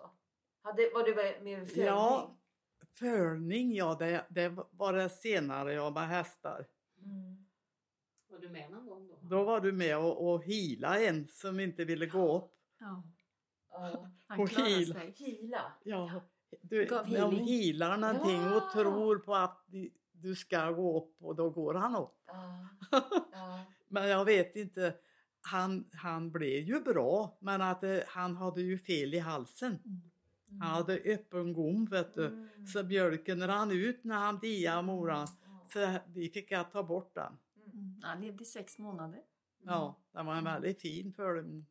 [0.61, 1.85] Hade, var du med vid fölning?
[1.85, 2.37] Ja.
[2.99, 6.65] Fölning, ja det, det var det senare jag med hästar.
[6.97, 7.45] Mm.
[8.29, 9.17] Var du med någon gång då?
[9.21, 12.51] Då var du med och, och hila en som inte ville gå upp.
[12.79, 13.03] Ja,
[13.71, 14.09] Ja.
[14.27, 14.93] han Och klarade hila.
[14.99, 15.13] sig.
[15.17, 15.73] Hila.
[15.83, 16.21] Ja,
[16.61, 17.45] du, Gav de healing.
[17.47, 18.55] healar någonting Ja.
[18.55, 19.65] och tror på att
[20.11, 22.15] du ska gå upp och då går han upp.
[22.27, 22.67] Ja.
[23.31, 23.65] Ja.
[23.87, 24.93] Men jag vet inte,
[25.41, 29.79] han, han blev ju bra men att det, han hade ju fel i halsen.
[30.49, 32.25] Han hade öppen gom vet du.
[32.27, 32.67] Mm.
[32.67, 35.27] Så mjölken rann ut när han diade moran.
[35.73, 37.37] Så vi fick att ta bort den.
[37.73, 37.99] Mm.
[38.03, 39.21] Han levde i sex månader.
[39.63, 41.65] Ja, den var en väldigt fin följning.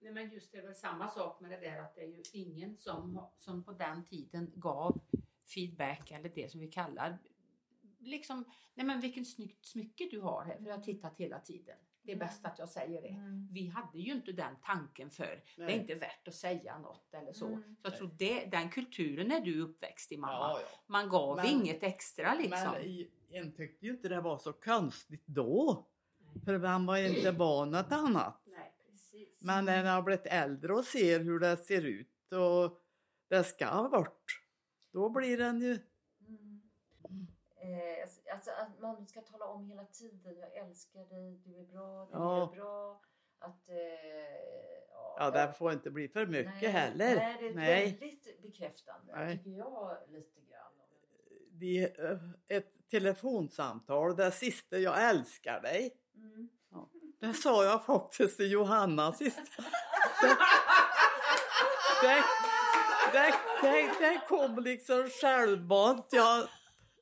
[0.00, 0.14] Mm.
[0.14, 2.22] Nej, men just det är väl samma sak med det där att det är ju
[2.32, 5.00] ingen som, som på den tiden gav
[5.54, 7.18] feedback eller det som vi kallar
[7.98, 11.76] liksom, nej men vilken snyggt smycke du har här för jag har tittat hela tiden.
[12.02, 13.08] Det är bäst att jag säger det.
[13.08, 13.48] Mm.
[13.52, 15.78] Vi hade ju inte den tanken för det är Nej.
[15.78, 17.46] inte värt att säga något eller så.
[17.46, 17.62] Mm.
[17.82, 20.32] Så jag tror det, den kulturen är du uppväxt i mamma.
[20.32, 20.60] ja.
[20.86, 22.72] Man gav Men- inget extra liksom.
[22.72, 25.86] Men en tyckte ju inte det var så konstigt då.
[26.44, 28.47] För han var ju inte van något annat.
[29.38, 32.78] Men när han har blivit äldre och ser hur det ser ut och
[33.28, 34.42] det ska bort.
[34.92, 35.78] Då blir den ju...
[36.28, 36.60] Mm.
[37.56, 40.38] Eh, alltså- alltså att man ska tala om hela tiden.
[40.38, 42.42] Jag älskar dig, du är bra, du Ja.
[42.52, 43.02] är bra.
[43.38, 43.76] Att, eh,
[44.90, 47.16] ja, Ja, det får inte bli för mycket nej, heller.
[47.16, 47.84] Nej, det är Nej.
[48.00, 49.38] väldigt bekräftande Nej.
[49.38, 50.72] tycker jag lite grann.
[51.60, 52.18] Är eh,
[52.58, 55.96] ett telefonsamtal, det sista jag älskar dig.
[56.14, 56.48] Mm.
[57.20, 59.40] Det sa jag faktiskt till Johanna sist.
[62.02, 62.22] Det,
[63.12, 66.06] det, det, det kom liksom självmant.
[66.10, 66.48] Jag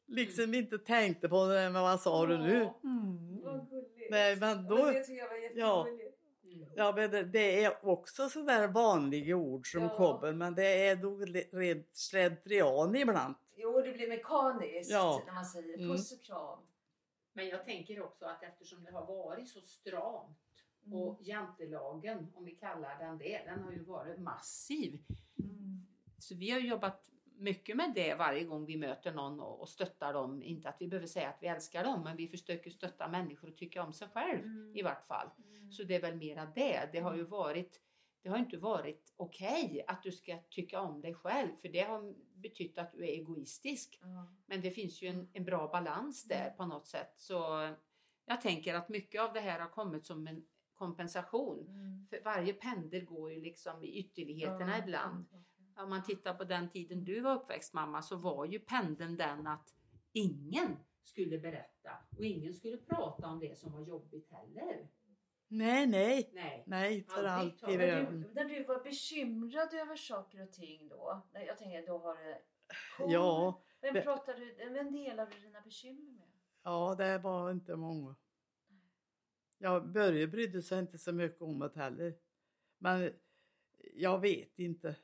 [0.09, 2.55] liksom inte tänkte på det, men vad sa du nu?
[2.57, 3.41] Mm.
[3.45, 4.11] Vad gulligt.
[4.11, 4.77] Nej, men då...
[4.85, 5.79] Men det tycker jag var Ja.
[5.89, 6.17] jättegulligt.
[6.45, 6.69] Mm.
[6.77, 9.89] Ja, men det, det är också sådär vanliga ord som Ja.
[9.97, 13.35] kommer, men det är nog rent slentrian ibland.
[13.57, 15.23] Jo, det blir mekaniskt Ja.
[15.27, 15.91] när man säger Mm.
[15.97, 16.59] puss och kram.
[17.37, 20.39] Men jag tänker också att eftersom det har varit så stramt
[20.93, 25.05] och jantelagen, om vi kallar den det, den har ju varit massiv.
[25.39, 25.87] Mm.
[26.19, 30.13] Så vi har jobbat mycket med det varje gång vi möter någon och, och stöttar
[30.13, 30.43] dem.
[30.43, 33.57] Inte att vi behöver säga att vi älskar dem, men vi försöker stötta människor och
[33.57, 34.77] tycka om sig själv Mm.
[34.77, 35.31] i vart fall.
[35.39, 35.73] Mm.
[35.73, 36.89] Så det är väl mera det.
[36.93, 37.81] Det har ju varit
[38.27, 42.15] det har inte varit okej att du ska tycka om dig själv för det har
[42.35, 43.99] betytt att du är egoistisk.
[44.03, 44.33] Ja.
[44.47, 47.13] Men det finns ju en, en bra balans där på något sätt.
[47.17, 47.69] Så
[48.25, 51.67] jag tänker att mycket av det här har kommit som en kompensation.
[51.69, 52.07] Mm.
[52.11, 55.25] För varje pendel går ju liksom i ytterligheterna ibland.
[55.77, 59.47] Om man tittar på den tiden du var uppväxt mamma så var ju pendeln den
[59.47, 59.75] att
[60.13, 64.89] ingen skulle berätta och ingen skulle prata om det som var jobbigt heller.
[65.49, 66.65] Nej, nej, Nej.
[66.67, 68.21] nej, för Aldrig allt ta- i Men världen.
[68.21, 71.23] du, när du var bekymrad över saker och ting då?
[71.33, 72.39] Jag tänker då har det...
[72.99, 76.29] Ja, Vem det- pratar du, vem delar du dina bekymmer med?
[76.63, 78.17] ja, det var inte många.
[79.59, 82.15] Ja, Börje brydde sig inte så mycket om det heller.
[82.79, 83.13] Men
[83.95, 84.97] jag vet inte.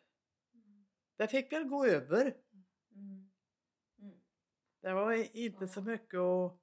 [1.17, 2.37] Det fick väl gå över.
[2.95, 3.31] Mm.
[3.99, 4.21] Mm.
[4.81, 6.59] Det var inte så mycket att,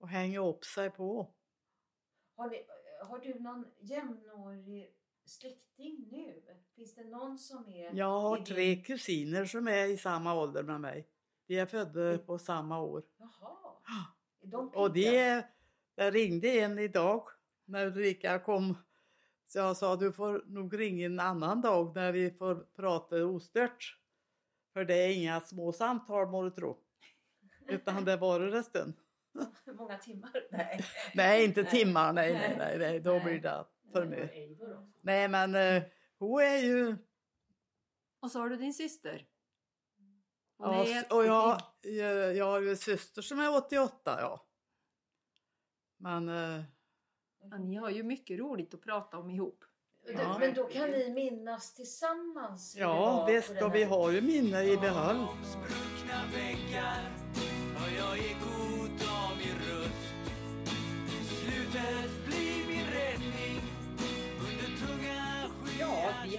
[0.00, 1.34] att hänga upp sig på.
[2.36, 2.66] Har, ni,
[3.00, 6.42] har du någon jämnårig släkting nu?
[6.76, 7.94] Finns det någon som är...
[7.94, 11.08] Jag har din- tre kusiner som är i samma ålder med mig.
[11.46, 13.02] De är födda på samma år.
[13.16, 13.76] Jaha.
[14.42, 15.46] Är de Och det,
[15.94, 17.22] det ringde en idag
[17.64, 18.76] när Ulrika kom.
[19.46, 23.98] Så jag sa du får nog ringa en annan dag när vi får prata ostört.
[24.72, 26.78] För det är inga små samtal må du tro.
[27.68, 28.94] Utan det var en stund.
[29.64, 30.30] Hur många timmar?
[30.50, 30.84] Nej.
[31.14, 31.70] Nej inte Nej.
[31.70, 32.78] timmar, nej nej Nej.
[32.78, 33.24] nej, då Nej.
[33.24, 34.58] blir det för mycket.
[35.02, 35.82] Nej men eh,
[36.18, 36.96] hon är ju...
[38.20, 39.26] Och så har du din syster.
[40.58, 44.46] Hon Ja, är och jag, jag, jag har ju en syster som är 88 ja.
[45.96, 46.62] Men eh,
[47.50, 49.64] Ja, ni har ju mycket roligt att prata om ihop.
[50.06, 50.38] Ja.
[50.38, 52.76] Men då kan ni minnas tillsammans?
[52.76, 55.26] ja visst och vi har ju minne i behåll.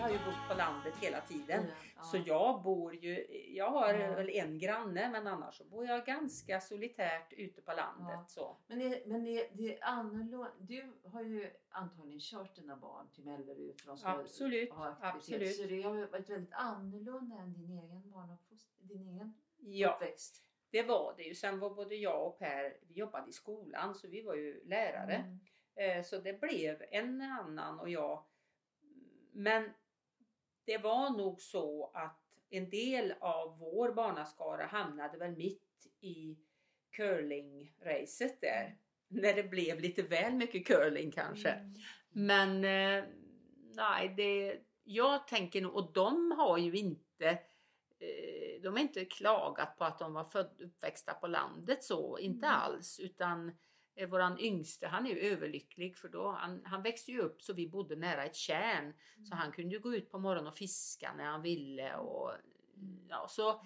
[0.01, 1.65] Har ju bott på landet hela tiden.
[1.95, 2.01] Ja.
[2.03, 3.25] Så jag bor ju,
[3.55, 4.15] jag har Ja.
[4.15, 8.07] väl en granne men annars så bor jag ganska solitärt ute på landet.
[8.19, 8.25] Ja.
[8.27, 8.57] Så.
[8.67, 10.51] Men, det, men det, det är annorlunda.
[10.59, 15.15] Du har ju antagligen kört dina barn till Mellerud för de ska Absolut, ha aktivitet.
[15.15, 15.55] absolut.
[15.55, 19.33] Så det har varit väldigt annorlunda än din egen barnuppfostran, din egen
[19.63, 20.43] Ja, uppväxt.
[20.69, 21.35] det var det ju.
[21.35, 25.15] Sen var både jag och Per, vi jobbade i skolan så vi var ju lärare.
[25.15, 25.39] Mm.
[25.99, 28.23] Eh, Så det blev en annan och jag.
[29.33, 29.69] Men
[30.65, 32.17] det var nog så att
[32.49, 36.37] en del av vår barnaskara hamnade väl mitt i
[36.91, 38.77] curlingracet där.
[39.07, 41.49] När det blev lite väl mycket curling kanske.
[41.49, 41.73] Mm.
[42.11, 43.03] Men eh,
[43.75, 47.29] nej, det, jag tänker nog, och de har ju inte
[47.99, 52.47] eh, de har inte klagat på att de var född, uppväxta på landet så, inte
[52.47, 52.59] Mm.
[52.59, 52.99] alls.
[52.99, 53.51] Utan
[53.95, 57.53] eh, våran yngste, han är ju överlycklig för då, han, han växte ju upp så
[57.53, 58.93] vi bodde nära ett tjärn.
[59.29, 61.95] Så han kunde ju gå ut på morgonen och fiska när han ville.
[61.95, 62.31] Och,
[63.09, 63.65] ja, så.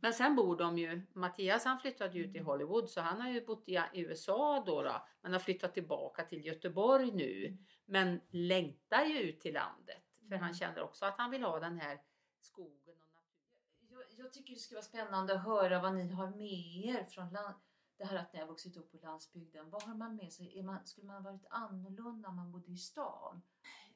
[0.00, 3.46] Men sen bor de ju, Mattias han flyttade ju till Hollywood så han har ju
[3.46, 7.58] bott i i USA då, då men har flyttat tillbaka till Göteborg nu.
[7.84, 11.78] Men längtar ju ut till landet för han känner också att han vill ha den
[11.78, 12.00] här
[12.40, 13.48] skogen och naturen.
[13.88, 17.32] Jag, jag tycker det skulle vara spännande att höra vad ni har med er från
[17.32, 17.54] land,
[17.96, 19.70] det här att när jag vuxit upp på landsbygden.
[19.70, 20.58] Vad har man med sig?
[20.58, 23.42] Är man, skulle man varit annorlunda om man bodde i stan?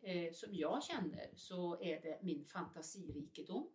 [0.03, 3.71] eh, som jag känner så är det min fantasirikedom.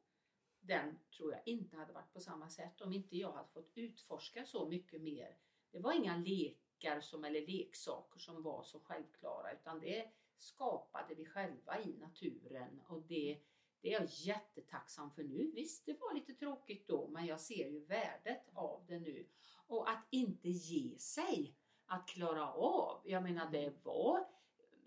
[0.59, 4.45] Den tror jag inte hade varit på samma sätt om inte jag hade fått utforska
[4.45, 5.37] så mycket mer.
[5.71, 11.25] Det var inga lekar som, eller leksaker som var så självklara utan det skapade vi
[11.25, 13.39] själva i naturen och det,
[13.81, 15.51] det är jag jättetacksam för nu.
[15.55, 19.25] Visst, det var lite tråkigt då men jag ser ju värdet av det nu.
[19.67, 23.01] Och att inte ge sig, att klara av.
[23.05, 24.25] Jag menar det var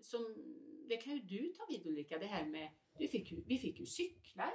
[0.01, 0.35] som,
[0.89, 3.79] det kan ju du ta vid Ulrika, det här med, vi fick ju, vi fick
[3.79, 4.51] ju cykla.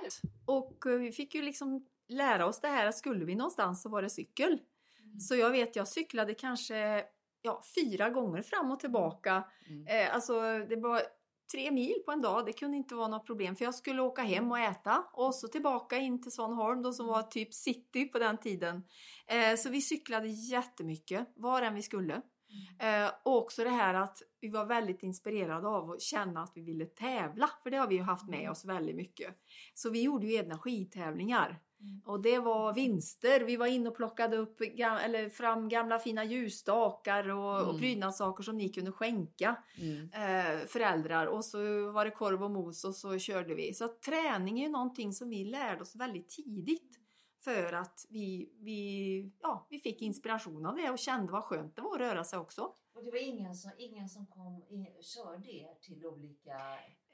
[0.47, 3.89] Och eh, vi fick ju liksom lära oss det här att skulle vi någonstans så
[3.89, 4.61] var det cykel.
[5.29, 7.05] Så jag vet, jag cyklade kanske
[7.43, 9.45] ja, fyra gånger fram och tillbaka.
[9.69, 9.87] Mm.
[9.87, 11.03] Eh, alltså det var
[11.53, 14.23] tre mil på en dag, det kunde inte vara något problem för jag skulle åka
[14.23, 18.19] hem och äta och så tillbaka in till Svaneholm då som var typ city på
[18.19, 18.85] den tiden.
[19.27, 22.23] Eh, så vi cyklade jättemycket var än vi skulle.
[22.79, 26.63] Eh, och också det här att vi var väldigt inspirerade av att känna att vi
[26.63, 29.35] ville tävla, för det har vi ju haft med oss väldigt mycket.
[29.75, 31.61] Så vi gjorde ju egna skidtävlingar.
[32.05, 33.41] Och det var vinster.
[33.41, 37.79] Vi var inne och plockade upp gam- eller fram gamla fina ljusstakar och, och Mm.
[37.79, 40.03] prydnadssaker som ni kunde skänka Mm.
[40.13, 41.27] eh, föräldrar.
[41.27, 43.75] Och så var det korv och mos och så körde vi.
[43.75, 46.99] Så träning är ju någonting som vi lärde oss väldigt tidigt.
[47.45, 51.83] För att vi, vi, ja, vi fick inspiration av det och kände vad skönt det
[51.83, 52.63] var att röra sig också.
[52.95, 56.59] Och det var ingen som, ingen som kom in, körde er till olika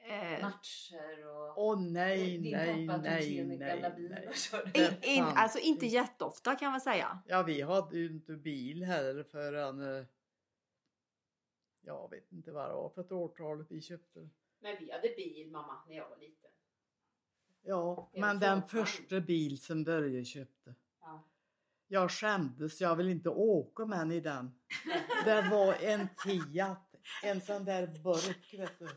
[0.01, 1.59] Eh, matcher och...
[1.66, 4.28] Åh nej, Din nej, pappa tog nej, sin nej, gamla bil nej.
[4.28, 4.70] och körde.
[4.74, 7.18] Det in, in, fanns alltså inte jätteofta kan man säga.
[7.26, 9.96] Ja, vi hade ju inte bil heller förrän...
[9.99, 10.05] eh,
[11.80, 14.28] Jag vet inte vad det var för ett årtal vi köpte.
[14.61, 16.51] Men vi hade bil mamma när jag var liten.
[17.62, 20.74] Ja, men den första bil som Börje köpte.
[21.01, 21.24] Ja.
[21.88, 24.55] Jag skämdes, jag vill inte åka med i den.
[25.24, 28.88] Det var en Fiat, en sån där burk vet du.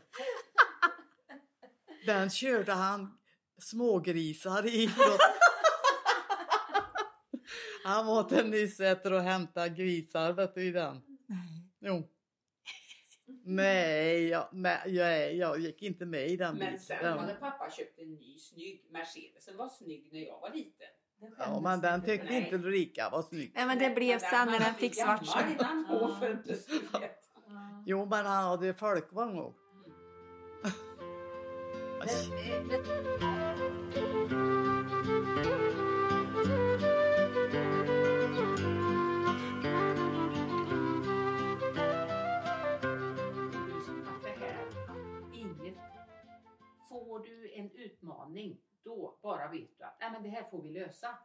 [2.06, 3.18] Den körde han
[3.58, 4.90] smågrisar i.
[7.84, 11.02] Han var till Nysäter och hämtade grisar vet du i den.
[11.80, 12.08] Jo.
[13.44, 14.48] Nej, jag,
[14.86, 18.86] jag, jag gick inte med i den Men sen hade pappa köpt en ny snygg
[18.90, 19.46] Mercedes.
[19.46, 20.86] Den var snygg när jag var liten.
[21.38, 22.44] Ja, men den tyckte Nej.
[22.44, 23.52] inte Ulrika var snygg.
[23.54, 25.20] Nej men det blev sen när den fick svart.
[27.86, 29.61] Jo, men han hade folkvagn också.
[32.02, 32.32] Att
[45.32, 45.76] inget...
[46.88, 50.70] Får du en utmaning, då bara vet du att Nej, men det här får vi
[50.70, 51.18] lösa.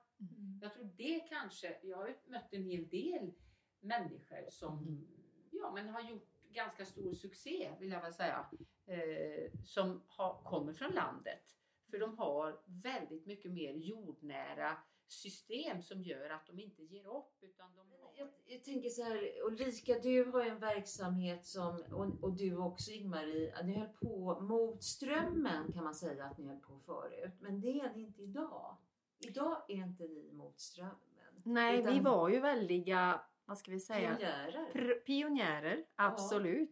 [0.62, 3.34] Jag tror det kanske, jag har mött en hel del
[3.80, 5.06] människor som
[5.52, 8.46] ja, men har gjort ganska stor succé, vill jag väl säga,
[8.86, 11.54] eh, som har, kommer från landet.
[11.92, 14.78] För de har väldigt mycket mer jordnära
[15.08, 17.38] system som gör att de inte ger upp.
[17.42, 18.12] Utan de har...
[18.16, 22.92] jag, jag tänker så här, Ulrika du har en verksamhet som, och, och du också
[22.92, 27.34] Ingmarie, ni höll på mot strömmen kan man säga att ni höll på förut.
[27.40, 28.78] Men det är ni inte idag.
[29.20, 30.96] Idag är inte ni mot strömmen.
[31.44, 34.72] Nej, Utan vi var ju väldiga, vad ska vi säga, pionjärer.
[34.74, 35.86] pr- pionjärer.
[35.96, 36.72] Absolut.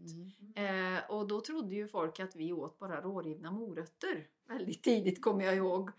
[0.56, 0.96] Mm.
[0.96, 4.28] Eh, och då trodde ju folk att vi åt bara rårivna morötter.
[4.48, 5.92] Väldigt tidigt kommer jag ihåg.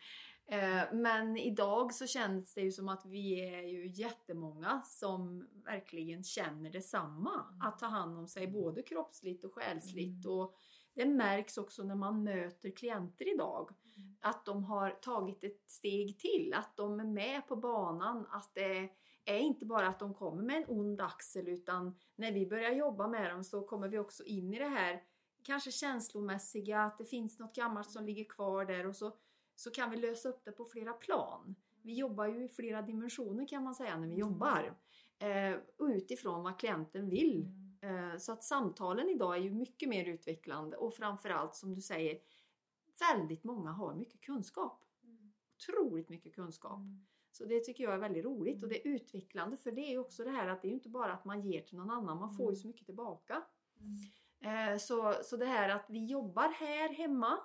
[0.46, 6.24] Eh, men idag så känns det ju som att vi är ju jättemånga som verkligen
[6.24, 7.44] känner detsamma.
[7.62, 10.26] Att ta hand om sig både kroppsligt och själsligt.
[10.26, 10.54] Och
[10.94, 13.70] det märks också när man möter klienter idag.
[14.20, 16.54] Att de har tagit ett steg till.
[16.56, 18.26] Att de är med på banan.
[18.30, 18.90] Att det är
[19.26, 23.30] inte bara att de kommer med en ond axel utan när vi börjar jobba med
[23.30, 25.02] dem så kommer vi också in i det här
[25.42, 29.16] kanske känslomässiga, att det finns något gammalt som ligger kvar där och så
[29.56, 31.56] så kan vi lösa upp det på flera plan.
[31.82, 34.76] Vi jobbar ju i flera dimensioner kan man säga när vi jobbar.
[35.18, 37.48] Eh, utifrån vad klienten vill.
[37.80, 42.18] Eh, så att samtalen idag är ju mycket mer utvecklande och framförallt som du säger,
[43.00, 44.84] väldigt många har mycket kunskap.
[45.56, 46.80] Otroligt mycket kunskap.
[47.36, 49.98] Så det tycker jag är väldigt roligt och det är utvecklande för det är ju
[49.98, 52.18] också det här att det är ju inte bara att man ger till någon annan,
[52.18, 53.42] man får ju så mycket tillbaka.
[54.40, 57.38] Eh, Så, så det här att vi jobbar här hemma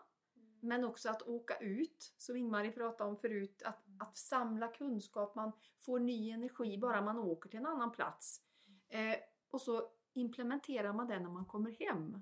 [0.59, 5.51] men också att åka ut, som Ingmarie pratade om förut, att, att samla kunskap, man
[5.79, 8.41] får ny energi bara man åker till en annan plats.
[8.89, 9.15] Eh,
[9.51, 12.21] och så implementerar man det när man kommer hem.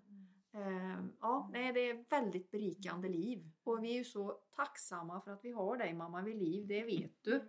[0.54, 3.52] Eh, ja, nej, det är väldigt berikande liv.
[3.64, 6.84] Och vi är ju så tacksamma för att vi har dig mamma vid liv, det
[6.84, 7.42] vet du.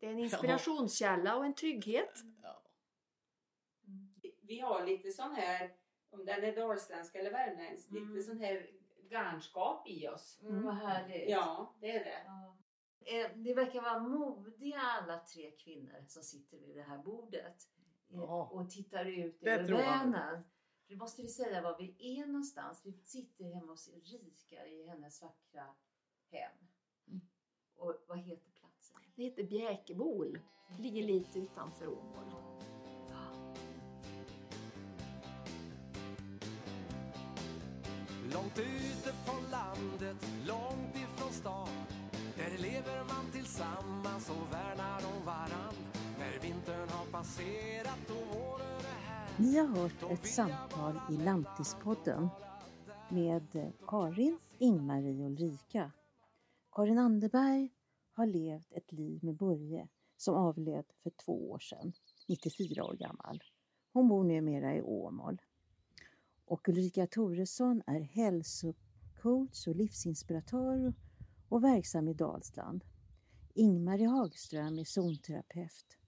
[0.00, 2.14] Det är en inspirationskälla och en trygghet.
[4.42, 5.72] Vi har lite sån här,
[6.10, 8.08] om den är dalsländsk eller värmländsk, Mm.
[8.14, 8.70] lite sån här
[9.10, 10.40] garnskap i oss.
[10.42, 11.30] Mm, vad härligt.
[11.30, 12.22] Ja, det är det.
[12.26, 12.56] Ja.
[13.00, 17.56] Eh, Det verkar vara modiga alla tre kvinnor som sitter vid det här bordet
[18.10, 18.50] eh, Ja.
[18.52, 19.68] och tittar ut över.
[19.72, 20.44] Vänern.
[20.90, 22.80] För måste vi säga var vi är någonstans.
[22.84, 25.64] Vi sitter hemma hos Erika i hennes vackra
[26.30, 26.52] hem.
[27.08, 27.20] Mm.
[27.76, 28.96] Och vad heter platsen?
[29.16, 30.38] Det heter Bjäkebol.
[30.78, 32.24] Ligger lite utanför Åmål.
[38.32, 40.16] Långt ute på landet,
[40.46, 41.86] långt ifrån stan
[42.36, 45.74] Där lever man tillsammans och värnar om varann
[46.18, 48.79] När vintern har passerat och våren
[49.40, 52.28] ni har hört ett samtal i Lantispodden
[53.08, 55.92] med Karin, Ingmarie och Ulrika.
[56.72, 57.68] Karin Anderberg
[58.12, 61.92] har levt ett liv med Börje som avled för två år sedan,
[62.28, 63.42] 94 år gammal.
[63.92, 65.40] Hon bor numera i Åmål.
[66.44, 70.94] Och Ulrika Toresson är hälsocoach och livsinspiratör
[71.48, 72.84] och verksam i Dalsland.
[73.54, 75.98] Ingmarie Hagström är zonterapeut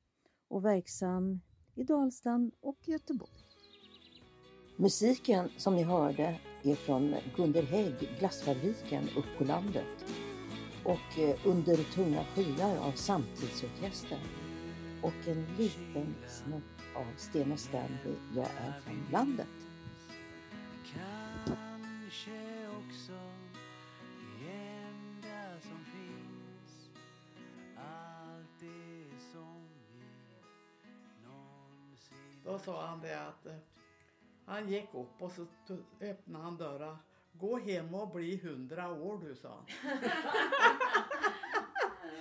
[0.48, 1.40] och verksam
[1.74, 3.30] i Dalsland och Göteborg.
[4.76, 10.04] Musiken som ni hörde är från Gunder Hägg, Glassfabriken upp på landet.
[10.84, 14.18] Och eh, Under tunga skyar av Samtidsorkestern.
[15.02, 19.48] Och en liten snutt av Sten och Stanley, Jag är från landet.
[32.44, 33.56] Då sa han det att eh,
[34.46, 35.46] han gick upp och så
[36.00, 36.96] öppnade han dörren.
[37.32, 39.66] Gå hem och bli hundra år du, sa han.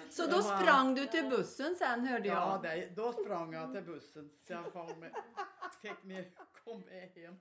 [0.09, 2.37] Så då sprang du till bussen sen hörde jag.
[2.37, 4.29] Ja, det, då sprang jag till bussen.
[4.47, 5.05] Så jag kom
[5.81, 6.25] fick med,
[6.65, 7.35] kom med hem.